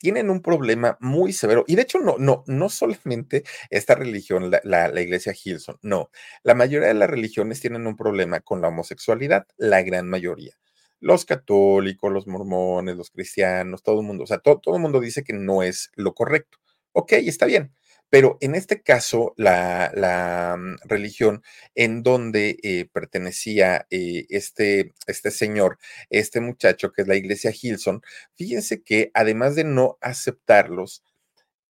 [0.00, 1.64] tienen un problema muy severo.
[1.68, 6.10] Y de hecho, no, no, no solamente esta religión, la, la, iglesia Hilson, no.
[6.42, 10.56] La mayoría de las religiones tienen un problema con la homosexualidad, la gran mayoría.
[11.00, 15.00] Los católicos, los mormones, los cristianos, todo el mundo, o sea, todo, todo el mundo
[15.00, 16.58] dice que no es lo correcto.
[16.92, 17.72] Ok, está bien.
[18.10, 21.42] Pero en este caso, la, mm, religión
[21.74, 25.78] en donde eh, pertenecía eh, este, este señor,
[26.10, 28.02] este muchacho, que es la iglesia Hilson,
[28.34, 31.04] fíjense que además de no aceptarlos,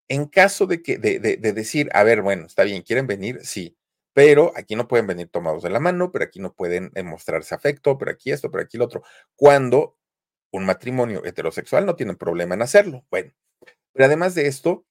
[0.09, 3.77] en caso de que, de, de, decir, a ver, bueno, está bien, quieren venir, sí,
[4.14, 7.55] pero aquí no pueden venir tomados de la mano, pero aquí no pueden eh, mostrarse
[7.55, 9.03] afecto, pero aquí esto, pero aquí lo otro.
[9.37, 9.97] Cuando
[10.53, 13.07] un matrimonio heterosexual no tiene problema en hacerlo.
[13.11, 13.33] Bueno,
[13.92, 14.87] pero además de esto,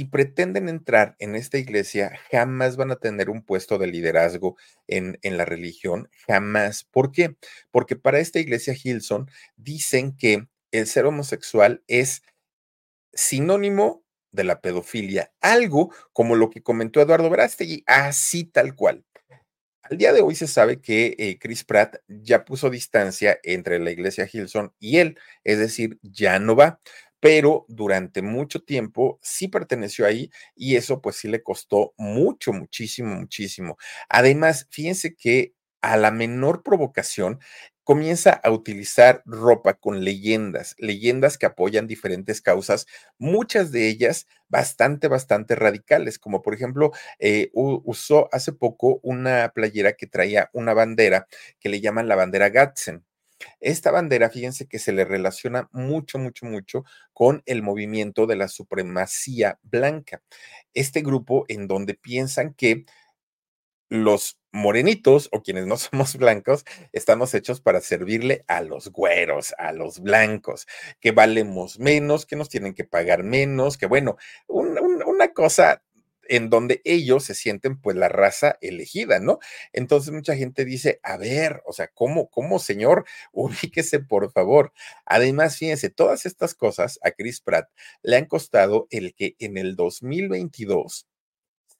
[0.00, 5.18] si pretenden entrar en esta iglesia, jamás van a tener un puesto de liderazgo en,
[5.20, 6.84] en, la religión, jamás.
[6.84, 7.36] ¿Por qué?
[7.70, 12.22] Porque para esta iglesia Hilson dicen que el ser homosexual es
[13.12, 19.04] sinónimo de la pedofilia, algo como lo que comentó Eduardo Verástegui, así tal cual.
[19.82, 23.90] Al día de hoy se sabe que eh, Chris Pratt ya puso distancia entre la
[23.90, 26.80] iglesia Hilson y él, es decir, ya no va
[27.20, 33.14] pero durante mucho tiempo sí perteneció ahí y eso pues sí le costó mucho, muchísimo,
[33.16, 33.76] muchísimo.
[34.08, 37.40] Además, fíjense que a la menor provocación
[37.84, 42.86] comienza a utilizar ropa con leyendas, leyendas que apoyan diferentes causas,
[43.18, 49.94] muchas de ellas bastante, bastante radicales, como por ejemplo, eh, usó hace poco una playera
[49.94, 51.26] que traía una bandera
[51.58, 53.04] que le llaman la bandera Gatzen.
[53.60, 58.48] Esta bandera, fíjense que se le relaciona mucho, mucho, mucho con el movimiento de la
[58.48, 60.22] supremacía blanca.
[60.74, 62.84] Este grupo en donde piensan que
[63.90, 69.72] los morenitos o quienes no somos blancos estamos hechos para servirle a los güeros, a
[69.72, 70.66] los blancos,
[71.00, 74.16] que valemos menos, que nos tienen que pagar menos, que bueno,
[74.48, 75.82] una cosa
[76.30, 79.40] en donde ellos se sienten pues la raza elegida, ¿no?
[79.72, 83.04] Entonces mucha gente dice, a ver, o sea, ¿cómo, cómo, señor?
[83.32, 84.72] Ubíquese, por favor.
[85.04, 87.68] Además, fíjense, todas estas cosas a Chris Pratt
[88.02, 91.06] le han costado el que en el 2022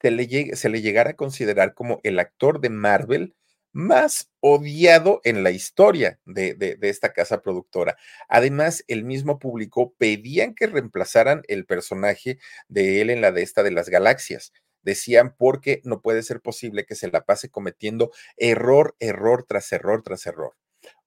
[0.01, 3.35] se le, se le llegara a considerar como el actor de Marvel
[3.71, 7.97] más odiado en la historia de, de, esta casa productora.
[8.27, 13.63] Además, el mismo público pedían que reemplazaran el personaje de él en la de esta
[13.63, 14.53] de las galaxias.
[14.83, 20.01] Decían, porque no puede ser posible que se la pase cometiendo error, error tras error
[20.03, 20.55] tras error.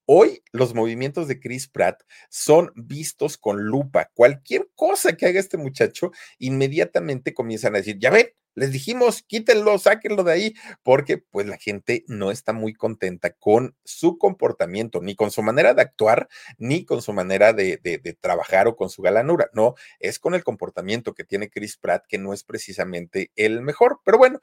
[0.07, 4.11] Hoy los movimientos de Chris Pratt son vistos con lupa.
[4.15, 9.79] Cualquier cosa que haga este muchacho, inmediatamente comienzan a decir, ya ven, les dijimos, quítenlo,
[9.79, 15.17] sáquenlo de ahí, porque pues la gente no está muy contenta con su comportamiento, ni
[15.17, 17.79] con su manera de actuar, ni con su manera de,
[18.21, 19.51] trabajar o con su galanura.
[19.53, 24.01] No, es con el comportamiento que tiene Chris Pratt, que no es precisamente el mejor.
[24.05, 24.41] Pero bueno,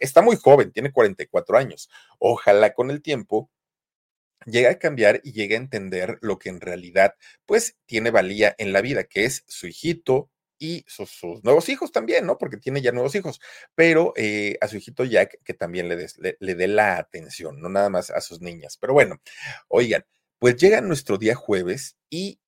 [0.00, 1.90] está muy joven, tiene 44 años.
[2.18, 3.50] Ojalá con el tiempo
[4.46, 7.14] llega a cambiar y llega a entender lo que en realidad
[7.46, 10.31] pues tiene valía en la vida, que es su hijito
[10.62, 11.10] y sus,
[11.42, 12.38] nuevos hijos también, ¿no?
[12.38, 13.40] Porque tiene ya nuevos hijos,
[13.74, 16.06] pero eh, a su hijito Jack que también le,
[16.38, 18.76] le, dé la atención, no nada más a sus niñas.
[18.76, 19.20] Pero bueno,
[19.66, 20.04] oigan,
[20.38, 22.38] pues llega nuestro día jueves y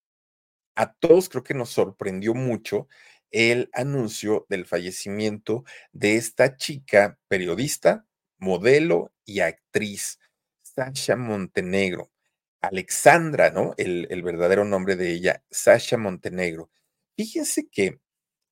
[0.77, 2.87] a todos creo que nos sorprendió mucho
[3.33, 8.07] el anuncio del fallecimiento de esta chica periodista,
[8.39, 10.21] modelo y actriz
[10.63, 12.13] Sasha Montenegro.
[12.61, 13.75] Alexandra, ¿no?
[13.77, 16.71] El, verdadero nombre de ella, Sasha Montenegro.
[17.17, 18.01] Fíjense que,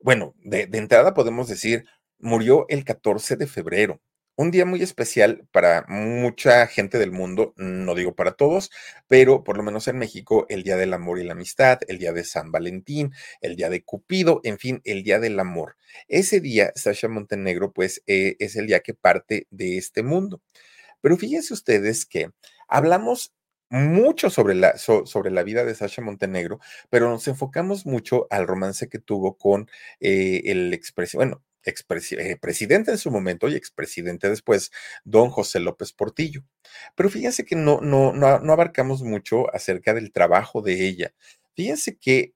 [0.02, 1.84] bueno, de, entrada podemos decir,
[2.18, 4.00] murió el 14 de febrero
[4.36, 8.70] un día muy especial para mucha gente del mundo, no digo para todos,
[9.06, 12.12] pero por lo menos en México, el Día del Amor y la Amistad, el Día
[12.12, 13.12] de San Valentín,
[13.42, 15.76] el Día de Cupido, en fin, el Día del Amor.
[16.08, 20.40] Ese día, Sasha Montenegro, pues eh, es el día que parte de este mundo.
[21.02, 22.30] Pero fíjense ustedes que
[22.68, 23.34] hablamos
[23.72, 28.88] mucho sobre la, sobre la vida de Sasha Montenegro, pero nos enfocamos mucho al romance
[28.88, 29.68] que tuvo con
[30.00, 34.72] eh, el expresidente, bueno, eh, presidente en su momento y expresidente después,
[35.04, 36.44] don José López Portillo.
[36.94, 41.14] Pero fíjense que no, no, no, no abarcamos mucho acerca del trabajo de ella.
[41.54, 42.34] Fíjense que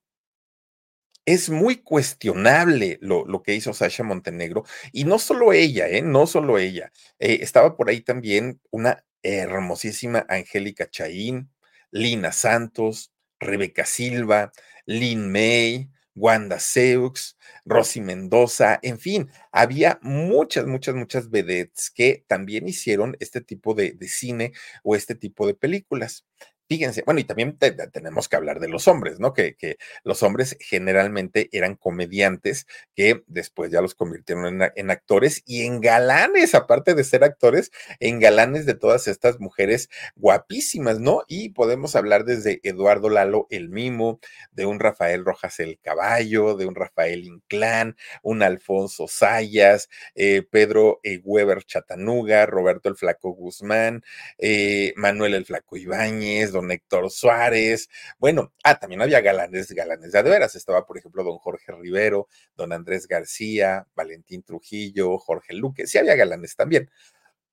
[1.25, 4.63] es muy cuestionable lo, lo, que hizo Sasha Montenegro.
[4.93, 6.01] Y no solo ella, ¿eh?
[6.01, 6.91] No solo ella.
[7.19, 11.49] Eh, estaba por ahí también una hermosísima Angélica Chaín,
[11.91, 14.51] Lina Santos, Rebeca Silva,
[14.85, 22.67] Lin May, Wanda Seux, Rosy Mendoza, en fin, había muchas, muchas, muchas vedettes que también
[22.67, 24.53] hicieron este tipo de cine
[24.83, 26.25] o este tipo de películas.
[26.67, 27.57] Fíjense, bueno, y también
[27.93, 29.33] tenemos que hablar de los hombres, ¿no?
[29.33, 35.43] Que, que, los hombres generalmente eran comediantes que después ya los convirtieron en, en, actores
[35.45, 41.23] y en galanes, aparte de ser actores, en galanes de todas estas mujeres guapísimas, ¿no?
[41.27, 44.19] Y podemos hablar desde Eduardo Lalo el Mimo,
[44.51, 50.99] de un Rafael Rojas el Caballo, de un Rafael Inclán, un Alfonso Sayas, eh, Pedro
[51.03, 51.21] e.
[51.23, 54.03] Weber Chatanuga, Roberto el Flaco Guzmán,
[54.37, 57.89] eh, Manuel el Flaco Ibáñez, don Héctor Suárez,
[58.19, 62.73] bueno, ah, también había galanes, galanes de veras, estaba por ejemplo don Jorge Rivero, don
[62.73, 66.89] Andrés García, Valentín Trujillo, Jorge Luque, sí había galanes también.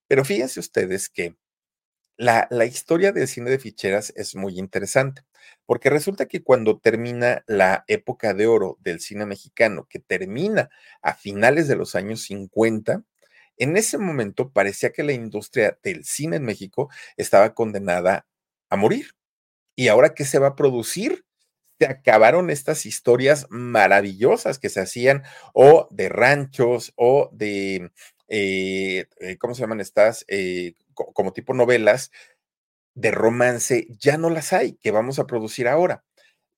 [0.09, 1.37] Pero fíjense ustedes que
[2.17, 5.23] la, la, historia del cine de ficheras es muy interesante,
[5.67, 10.71] porque resulta que cuando termina la época de oro del cine mexicano, que termina
[11.03, 13.05] a finales de los años 50,
[13.57, 18.27] en ese momento parecía que la industria del cine en México estaba condenada
[18.71, 19.11] a morir.
[19.77, 21.25] ¿Y ahora qué se va a producir?
[21.81, 27.91] Se acabaron estas historias maravillosas que se hacían o de ranchos o de,
[28.29, 30.25] eh, eh, ¿cómo se llaman estas?
[30.29, 32.11] Eh, como tipo novelas
[32.95, 36.05] de romance, ya no las hay, que vamos a producir ahora.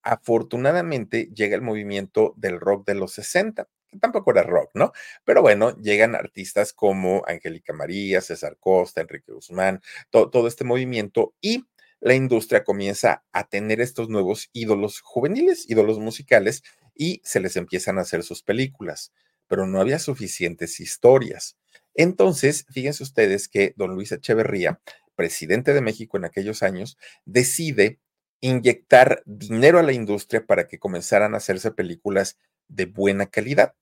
[0.02, 4.92] Afortunadamente llega el movimiento del rock de los 60, que tampoco era rock, ¿no?
[5.24, 9.80] Pero bueno, llegan artistas como Angélica María, César Costa, Enrique Guzmán,
[10.10, 11.64] todo este movimiento y
[12.00, 16.62] la industria comienza a tener estos nuevos ídolos juveniles, ídolos musicales,
[16.94, 19.12] y se les empiezan a hacer sus películas,
[19.48, 21.56] pero no había suficientes historias.
[21.94, 24.80] Entonces, fíjense ustedes que don Luis Echeverría,
[25.14, 27.98] presidente de México en aquellos años, decide
[28.40, 32.38] inyectar dinero a la industria para que comenzaran a hacerse películas
[32.68, 33.74] de buena calidad.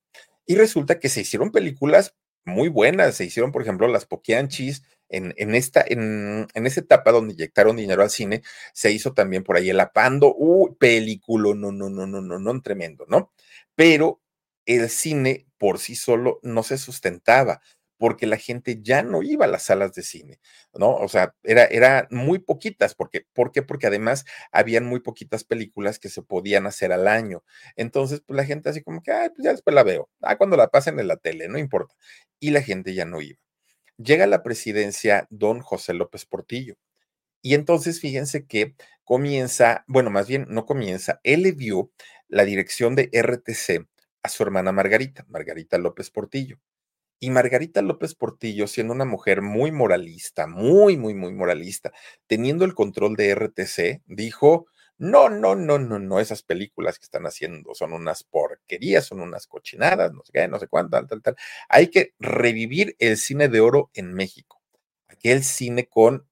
[0.46, 3.16] Y resulta que se hicieron películas muy buenas.
[3.16, 4.82] Se hicieron, por ejemplo, las Poquianchis.
[5.08, 8.42] En, en esta, en, en esa etapa donde inyectaron dinero al cine,
[8.72, 12.62] se hizo también por ahí el Apando, uh, película, no, no, no, no, no, no,
[12.62, 13.32] tremendo, ¿no?
[13.76, 14.20] Pero
[14.66, 17.60] el cine por sí solo no se sustentaba
[17.98, 20.40] porque la gente ya no iba a las salas de cine,
[20.74, 20.94] ¿no?
[20.96, 23.62] O sea, era, era muy poquitas, porque, ¿por qué?
[23.62, 27.44] Porque además habían muy poquitas películas que se podían hacer al año.
[27.76, 30.56] Entonces, pues la gente así como que, ay, pues ya después la veo, ah, cuando
[30.56, 31.94] la pasen en la tele, no importa.
[32.40, 33.38] Y la gente ya no iba.
[33.98, 36.76] Llega a la presidencia don José López Portillo.
[37.42, 38.74] Y entonces fíjense que
[39.04, 41.90] comienza, bueno, más bien no comienza, él le dio
[42.28, 43.86] la dirección de RTC
[44.22, 46.58] a su hermana Margarita, Margarita López Portillo.
[47.20, 51.92] Y Margarita López Portillo, siendo una mujer muy moralista, muy, muy, muy moralista,
[52.26, 54.66] teniendo el control de RTC, dijo,
[54.98, 58.24] no, no, no, no, no, esas películas que están haciendo son unas
[58.64, 61.36] porquerías, son unas cochinadas, no sé qué, no sé cuánto, tal, tal, tal.
[61.68, 64.60] Hay que revivir el cine de oro en México.
[65.08, 66.26] Aquel cine con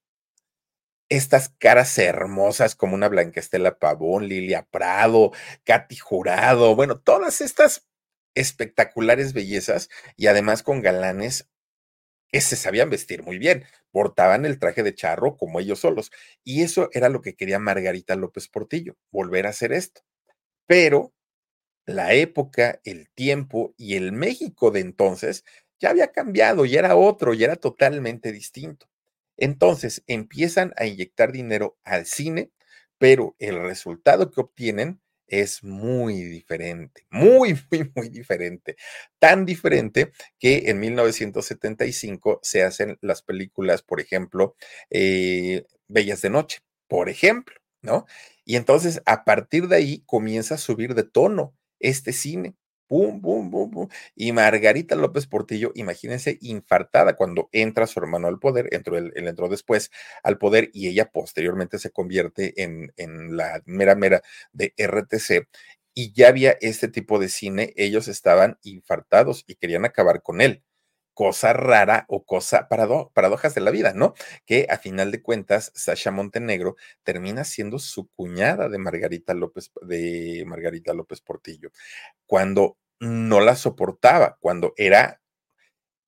[1.09, 5.33] estas caras hermosas como una Blanca Estela Pavón, Lilia Prado,
[5.65, 7.87] Katy Jurado, bueno, todas estas
[8.35, 11.51] espectaculares bellezas y además con galanes
[12.29, 16.11] que se sabían vestir muy bien, portaban el traje de charro como ellos solos.
[16.45, 20.01] Y eso era lo que quería Margarita López Portillo, volver a hacer esto.
[20.67, 21.13] Pero
[21.87, 25.45] la época, el tiempo y el México de entonces
[25.81, 28.89] ya había cambiado y era otro y era totalmente distinto.
[29.37, 32.53] Entonces empiezan a inyectar dinero al cine,
[32.99, 38.77] pero el resultado que obtienen es muy diferente, muy, muy, muy diferente.
[39.19, 44.57] Tan diferente que en 1975 se hacen las películas, por ejemplo,
[44.91, 48.07] eh, Bellas de Noche, por ejemplo, ¿no?
[48.45, 52.57] Y entonces a partir de ahí comienza a subir de tono este cine.
[52.89, 53.89] Pum, pum, pum, pum.
[54.15, 59.49] Y Margarita López Portillo, imagínense, infartada cuando entra su hermano al poder, entró él, entró
[59.49, 59.91] después
[60.23, 64.23] al poder y ella posteriormente se convierte en, en la mera mera
[64.53, 65.49] de RTC.
[65.95, 70.63] Y ya había este tipo de cine, ellos estaban infartados y querían acabar con él
[71.15, 74.15] cosa rara o cosa paradojas de la vida, ¿no?
[74.47, 80.45] Que a final de cuentas, Sasha Montenegro termina siendo su cuñada de Margarita López, de
[80.47, 81.71] Margarita López Portillo,
[82.27, 85.21] cuando no la soportaba, cuando era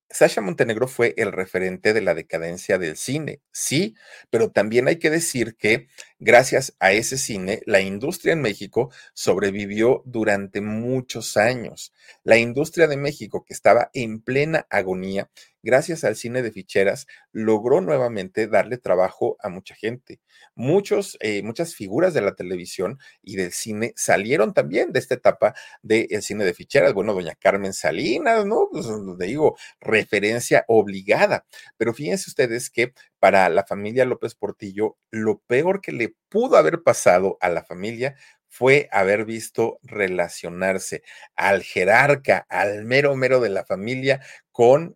[0.09, 3.95] Sasha Montenegro fue el referente de la decadencia del cine, sí,
[4.29, 5.87] pero también hay que decir que
[6.19, 11.93] gracias a ese cine, la industria en México sobrevivió durante muchos años.
[12.23, 15.29] La industria de México, que estaba en plena agonía,
[15.65, 20.21] gracias al cine de ficheras, logró nuevamente darle trabajo a mucha gente.
[20.53, 25.55] Muchos, eh, muchas figuras de la televisión y del cine salieron también de esta etapa
[25.81, 26.93] del cine de ficheras.
[26.93, 28.69] Bueno, doña Carmen Salinas, ¿no?
[28.71, 28.85] Pues
[29.19, 31.45] digo, referencia obligada.
[31.77, 32.93] Pero fíjense ustedes que
[33.25, 38.15] para la familia López Portillo, lo peor que le pudo haber pasado a la familia
[38.49, 41.01] fue haber visto relacionarse
[41.35, 44.21] al jerarca, al mero mero de la familia
[44.51, 44.95] con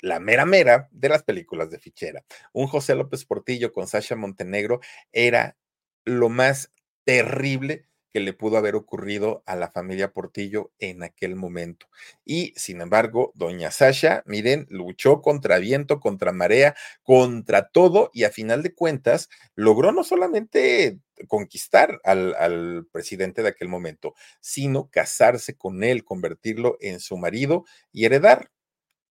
[0.00, 2.24] la mera mera de las películas de fichera.
[2.54, 4.80] Un José López Portillo con Sasha Montenegro
[5.12, 5.58] era
[6.06, 6.72] lo más
[7.04, 11.86] terrible que le pudo haber ocurrido a la familia Portillo en aquel momento.
[12.24, 18.30] Y sin embargo, doña Sasha, miren, luchó contra viento, contra marea, contra todo y a
[18.30, 20.98] final de cuentas logró no solamente
[21.28, 27.66] conquistar al, al, presidente de aquel momento, sino casarse con él, convertirlo en su marido
[27.92, 28.50] y heredar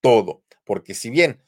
[0.01, 0.41] todo.
[0.63, 1.43] Porque si bien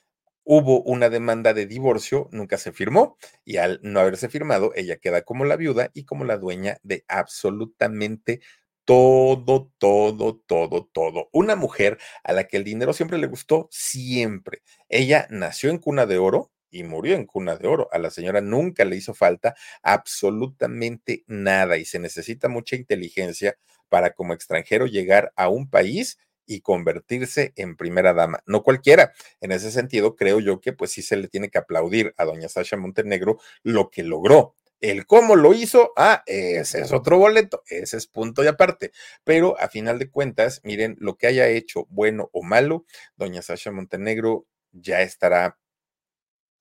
[0.50, 5.22] hubo una demanda de divorcio, nunca se firmó y al no haberse firmado, ella queda
[5.24, 8.40] como la viuda y como la dueña de absolutamente
[8.86, 11.28] todo, todo, todo, todo.
[11.34, 14.62] Una mujer a la que el dinero siempre le gustó, siempre.
[14.88, 17.90] Ella nació en cuna de oro y murió en cuna de oro.
[17.92, 23.58] A la señora nunca le hizo falta absolutamente nada y se necesita mucha inteligencia
[23.90, 26.18] para como extranjero llegar a un país
[26.48, 28.42] y convertirse en primera dama.
[28.48, 29.14] No cualquiera.
[29.42, 32.50] En ese sentido, creo yo que pues sí se le tiene que aplaudir a doña
[32.50, 34.56] Sasha Montenegro lo que logró.
[34.80, 38.92] El cómo lo hizo, ah, ese es otro boleto, ese es punto y aparte.
[39.24, 42.86] Pero a final de cuentas, miren, lo que haya hecho, bueno o malo,
[43.16, 45.58] doña Sasha Montenegro ya estará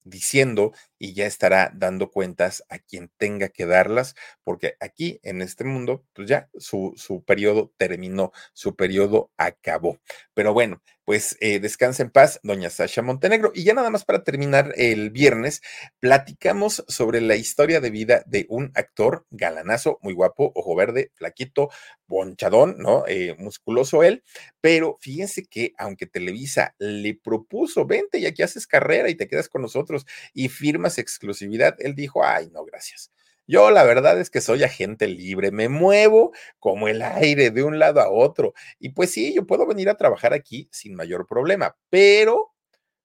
[0.07, 5.65] diciendo y ya estará dando cuentas a quien tenga que darlas, porque aquí en este
[5.65, 9.99] mundo, pues ya su, su periodo terminó, su periodo acabó.
[10.35, 13.53] Pero bueno, pues eh, descansa en paz, doña Sasha Montenegro.
[13.55, 15.63] Y ya nada más para terminar el viernes,
[16.01, 21.71] platicamos sobre la historia de vida de un actor galanazo, muy guapo, ojo verde, flaquito,
[22.09, 23.05] bonchadón, ¿no?
[23.07, 24.25] Eh, musculoso él,
[24.61, 29.49] pero fíjense que aunque Televisa le propuso, vente y aquí haces carrera y te quedas
[29.49, 33.11] con nosotros y firma exclusividad, él dijo, ay, no, gracias.
[33.49, 37.79] Yo la verdad es que soy agente libre, me muevo como el aire de un
[37.79, 38.55] lado a otro.
[38.81, 42.53] Y pues sí, yo puedo venir a trabajar aquí sin mayor problema, pero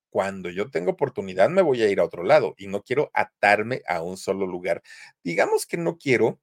[0.10, 3.82] cuando yo tengo oportunidad me voy a ir a otro lado y no quiero atarme
[3.88, 4.82] a un solo lugar.
[5.24, 6.40] Digamos que no quiero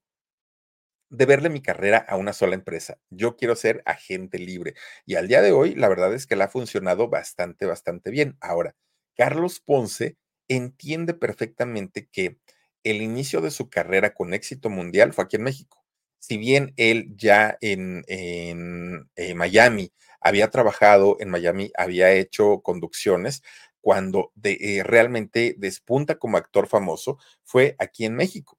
[1.11, 2.99] deberle mi carrera a una sola empresa.
[3.11, 4.75] Yo quiero ser agente libre.
[5.07, 8.37] Y al día de hoy, la verdad es que le ha funcionado bastante, bastante bien.
[8.41, 8.75] Ahora,
[9.17, 10.17] Carlos Ponce
[10.49, 12.39] entiende perfectamente que
[12.85, 15.85] el inicio de su carrera con éxito mundial fue aquí en México.
[16.21, 23.43] Si bien él ya en, eh, Miami había trabajado, en Miami había hecho conducciones,
[23.81, 28.58] cuando de, eh, realmente despunta como actor famoso fue aquí en México.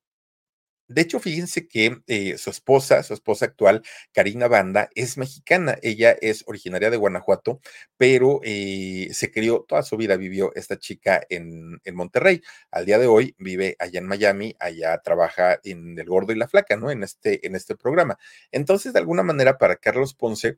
[0.90, 5.78] De hecho, fíjense que eh, su esposa, su esposa actual, Karina Banda, es mexicana.
[5.84, 7.62] Ella es originaria de Guanajuato,
[7.96, 12.42] pero eh, se crió toda su vida, vivió esta chica en, Monterrey.
[12.72, 16.48] Al día de hoy vive allá en Miami, allá trabaja en El Gordo y la
[16.48, 16.90] Flaca, ¿no?
[16.90, 18.18] En este, en este programa.
[18.52, 20.58] Entonces, de alguna manera, para Carlos Ponce,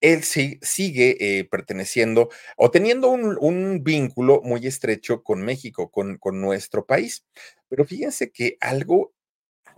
[0.00, 6.18] él sí, sigue eh, perteneciendo o teniendo un, un, vínculo muy estrecho con México, con,
[6.18, 7.24] con nuestro país.
[7.68, 9.12] Pero fíjense que algo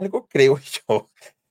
[0.02, 1.08] algo creo yo.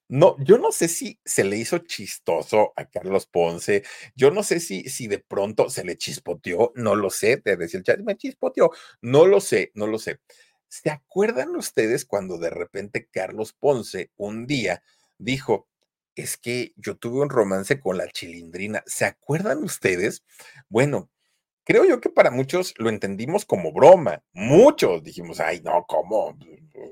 [0.09, 3.83] No, yo no sé si se le hizo chistoso a Carlos Ponce,
[4.13, 7.77] yo no sé si, si de pronto se le chispoteó, no lo sé, te decía
[7.77, 8.71] el chat, me chispoteó,
[9.01, 10.19] no lo sé, no lo sé.
[10.67, 14.83] ¿Se acuerdan ustedes cuando de repente Carlos Ponce un día
[15.17, 15.67] dijo,
[16.15, 18.83] es que yo tuve un romance con la chilindrina?
[18.85, 20.23] ¿Se acuerdan ustedes?
[20.69, 21.09] Bueno,
[21.65, 24.23] creo yo que para muchos lo entendimos como broma.
[24.33, 26.37] Muchos dijimos, ay, no, ¿cómo?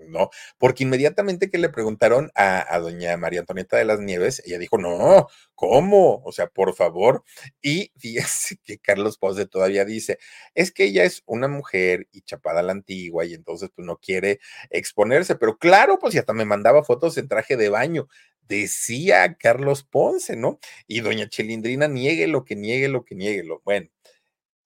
[0.07, 4.77] No, porque inmediatamente que le preguntaron a, doña María Antonieta de las Nieves, ella dijo,
[4.77, 6.21] no, ¿cómo?
[6.23, 7.23] O sea, por favor.
[7.61, 10.19] Y fíjense que Carlos Ponce todavía dice,
[10.55, 13.97] es que ella es una mujer y chapada a la antigua y entonces pues no
[13.97, 18.07] quiere exponerse, pero claro, pues ya hasta me mandaba fotos en traje de baño
[18.49, 20.59] decía Carlos Ponce, ¿no?
[20.88, 23.61] Y doña Chilindrina niegue lo que niegue lo que niegue lo.
[23.63, 23.89] Bueno,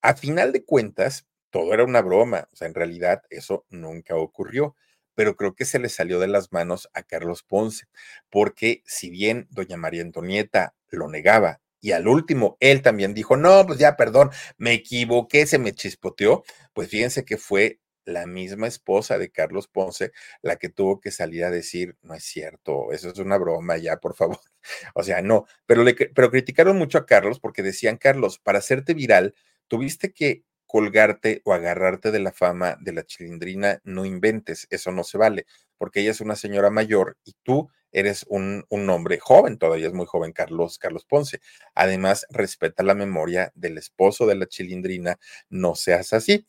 [0.01, 4.75] a final de cuentas, todo era una broma, o sea, en realidad eso nunca ocurrió,
[5.15, 7.85] pero creo que se le salió de las manos a Carlos Ponce,
[8.29, 13.65] porque si bien doña María Antonieta lo negaba y al último él también dijo, no,
[13.65, 16.43] pues ya, perdón, me equivoqué, se me chispoteó,
[16.73, 20.11] pues fíjense que fue la misma esposa de Carlos Ponce
[20.41, 23.97] la que tuvo que salir a decir, no es cierto, eso es una broma, ya,
[23.97, 24.39] por favor.
[24.95, 28.93] O sea, no, pero, le, pero criticaron mucho a Carlos porque decían, Carlos, para hacerte
[28.93, 29.35] viral,
[29.67, 30.43] tuviste que
[30.73, 35.45] colgarte o agarrarte de la fama de la chilindrina, no inventes, eso no se vale,
[35.77, 39.93] porque ella es una señora mayor y tú eres un, un, hombre joven, todavía es
[39.93, 41.41] muy joven Carlos, Carlos Ponce.
[41.75, 46.47] Además, respeta la memoria del esposo de la chilindrina, no seas así.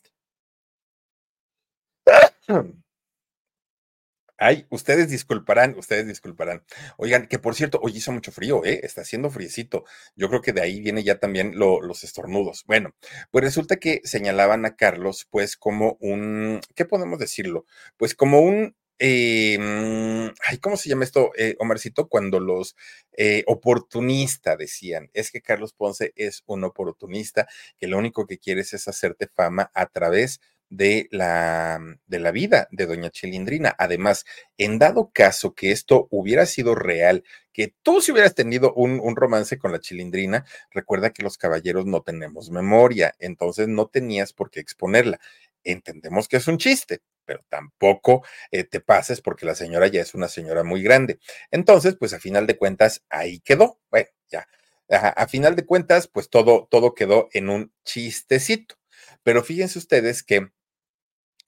[4.37, 6.63] Ay, ustedes disculparán, ustedes disculparán.
[6.97, 8.81] Oigan, que por cierto, hoy hizo mucho frío, ¿eh?
[8.83, 9.85] Está haciendo friecito.
[10.15, 12.63] Yo creo que de ahí viene ya también los estornudos.
[12.67, 12.93] Bueno,
[13.31, 17.65] pues resulta que señalaban a Carlos, pues, como un, ¿qué podemos decirlo?
[17.95, 19.57] Pues como un, eh,
[20.47, 22.07] ay, ¿cómo se llama esto, eh, Omarcito?
[22.09, 22.75] Cuando los
[23.17, 28.73] eh, oportunista decían, es que Carlos Ponce es un oportunista, que lo único que quieres
[28.73, 33.75] es hacerte fama a través de de la, de la vida de doña Chilindrina.
[33.77, 34.25] Además,
[34.57, 39.15] en dado caso que esto hubiera sido real, que tú si hubieras tenido un, un,
[39.15, 44.49] romance con la Chilindrina, recuerda que los caballeros no tenemos memoria, entonces no tenías por
[44.49, 45.19] qué exponerla.
[45.63, 50.13] Entendemos que es un chiste, pero tampoco eh, te pases porque la señora ya es
[50.13, 51.19] una señora muy grande.
[51.51, 53.79] Entonces, pues a final de cuentas, ahí quedó.
[53.89, 54.47] Bueno, ya.
[54.89, 58.75] A, a final de cuentas, pues todo, todo quedó en un chistecito.
[59.25, 60.51] Pero fíjense ustedes que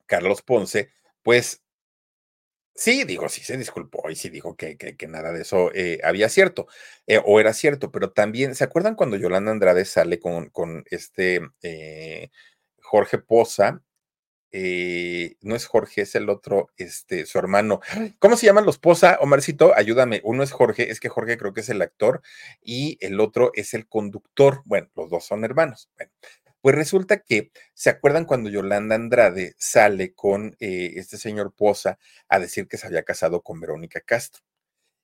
[0.08, 0.90] Carlos Ponce,
[1.22, 1.64] pues
[2.74, 6.28] sí, digo, sí se disculpó y sí dijo que, que, nada de eso eh, había
[6.30, 6.68] cierto
[7.06, 11.42] eh, o era cierto, pero también, ¿se acuerdan cuando Yolanda Andrade sale con, con este
[11.62, 12.32] eh,
[12.82, 13.84] Jorge Poza?
[15.42, 17.80] no es Jorge, es el otro, este, su hermano.
[18.18, 19.74] ¿Cómo se llaman los Poza, Omarcito?
[19.76, 20.22] Ayúdame.
[20.24, 22.22] Uno es Jorge, es que Jorge creo que es el actor
[22.62, 24.64] y el otro es el conductor.
[24.66, 25.90] Bueno, los dos son hermanos.
[25.96, 26.12] Bueno,
[26.62, 31.98] pues resulta que, ¿se acuerdan cuando Yolanda Andrade sale con eh, este señor Poza
[32.28, 34.44] a decir que se había casado con Verónica Castro?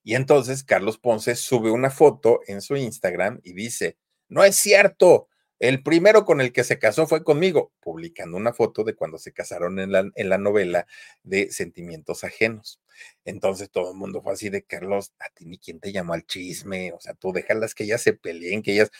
[0.03, 3.97] Y entonces Carlos Ponce sube una foto en su Instagram y dice,
[4.27, 5.29] no es cierto,
[5.59, 9.31] el primero con el que se casó fue conmigo, publicando una foto de cuando se
[9.31, 10.87] casaron en la, en la novela
[11.23, 12.81] de Sentimientos Ajenos.
[13.25, 16.25] Entonces todo el mundo fue así de Carlos, a ti ni quién te llamó al
[16.25, 18.91] chisme, o sea, tú déjalas que ellas se peleen, que ellas,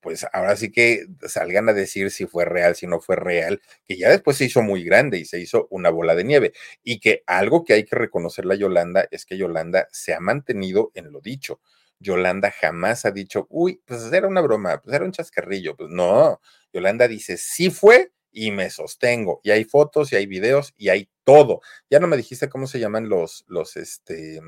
[0.00, 3.96] pues ahora sí que salgan a decir si fue real, si no fue real, que
[3.96, 6.52] ya después se hizo muy grande y se hizo una bola de nieve.
[6.82, 10.90] Y que algo que hay que reconocerle a Yolanda es que Yolanda se ha mantenido
[10.94, 11.60] en lo dicho.
[11.98, 15.76] Yolanda jamás ha dicho, uy, pues era una broma, pues era un chascarrillo.
[15.76, 16.40] Pues no,
[16.72, 19.40] Yolanda dice, sí fue y me sostengo.
[19.44, 21.60] Y hay fotos y hay videos y hay todo.
[21.90, 24.40] Ya no me dijiste cómo se llaman los, los, este,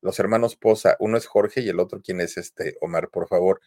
[0.00, 0.96] los hermanos Poza.
[1.00, 2.76] Uno es Jorge y el otro, ¿quién es este?
[2.80, 3.60] Omar, por favor.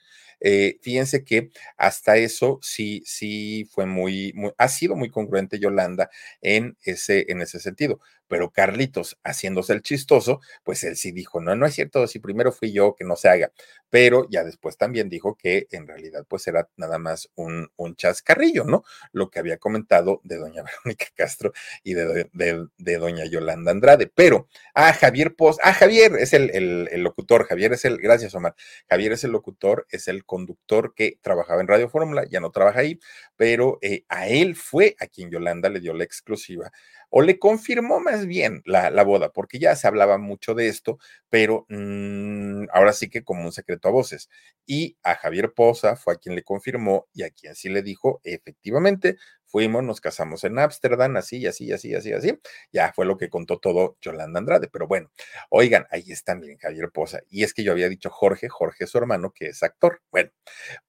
[0.46, 6.10] Eh, fíjense que hasta eso sí, sí fue muy, ha sido muy congruente Yolanda
[6.42, 8.00] en ese, en ese sentido.
[8.28, 12.52] Pero Carlitos, haciéndose el chistoso, pues él sí dijo, no, no es cierto, si primero
[12.52, 13.52] fui yo, que no se haga.
[13.90, 18.64] Pero ya después también dijo que en realidad pues era nada más un, un chascarrillo,
[18.64, 18.84] ¿no?
[19.12, 24.12] Lo que había comentado de doña Verónica Castro y de, de, doña Yolanda Andrade.
[24.14, 28.34] Pero, ah, Javier Poz, ah, Javier es el, el, el locutor, Javier es el, gracias
[28.34, 28.56] Omar,
[28.90, 32.80] Javier es el locutor, es el conductor que trabajaba en Radio Fórmula, ya no trabaja
[32.80, 33.00] ahí,
[33.36, 36.72] pero eh, a él fue a quien Yolanda le dio la exclusiva
[37.12, 40.98] o le confirmó más bien la, la boda, porque ya se hablaba mucho de esto,
[41.30, 44.30] pero mmm, ahora sí que como un secreto a voces.
[44.66, 48.20] Y a Javier Poza fue a quien le confirmó y a quien sí le dijo,
[48.24, 49.18] efectivamente,
[49.54, 52.40] fuimos, nos casamos en Ámsterdam, así, así, así, así, así.
[52.72, 54.68] Ya fue lo que contó todo Yolanda Andrade.
[54.68, 55.12] Pero bueno,
[55.52, 57.20] oigan, ahí está bien Javier Poza.
[57.30, 60.02] Y es que yo había dicho Jorge, Jorge es su hermano, que es actor.
[60.12, 60.32] Bueno,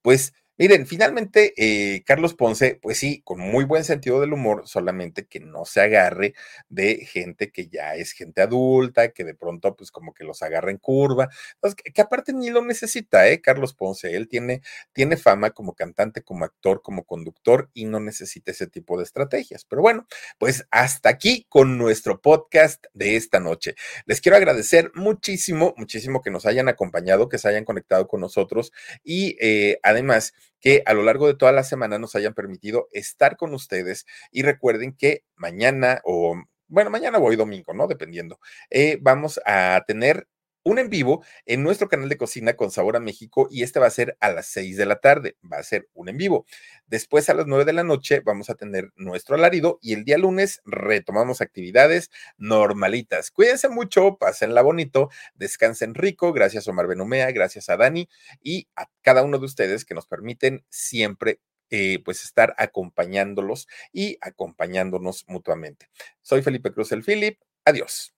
[0.01, 5.27] pues Miren, finalmente, eh, Carlos Ponce, pues sí, con muy buen sentido del humor, solamente
[5.27, 6.35] que no se agarre
[6.69, 10.71] de gente que ya es gente adulta, que de pronto, pues como que los agarra
[10.71, 11.29] en curva.
[11.55, 13.41] Entonces, que, aparte ni lo necesita, ¿eh?
[13.41, 18.53] Carlos Ponce, él tiene, tiene fama como cantante, como actor, como conductor y no necesita
[18.53, 19.65] ese tipo de estrategias.
[19.65, 20.07] Pero bueno,
[20.39, 23.75] pues hasta aquí con nuestro podcast de esta noche.
[24.07, 28.73] Les quiero agradecer muchísimo, muchísimo que nos hayan acompañado, que se hayan conectado con nosotros
[29.03, 30.33] y eh, además,
[30.65, 34.43] que a lo largo de toda la semana nos hayan permitido estar con ustedes y
[34.43, 37.87] recuerden que mañana o bueno, mañana o hoy domingo, ¿no?
[37.87, 38.41] Dependiendo.
[38.71, 40.27] Eh, vamos a tener
[40.65, 43.87] un en vivo en nuestro canal de cocina con sabor a México y este va
[43.87, 46.47] a ser a las 6 de la tarde, va a ser un en vivo.
[46.87, 50.19] Después a las 9 de la noche vamos a tener nuestro alarido y el día
[50.19, 53.31] lunes retomamos actividades normalitas.
[53.31, 58.09] Cuídense mucho, pásenla bonito, descansen rico, gracias Omar Benumea, gracias a Dani
[58.43, 61.41] y a cada uno de ustedes que nos permiten siempre
[61.71, 65.89] eh, pues estar acompañándolos y acompañándonos mutuamente.
[66.23, 67.39] Soy Felipe Cruz el Philip.
[67.65, 68.13] Adiós.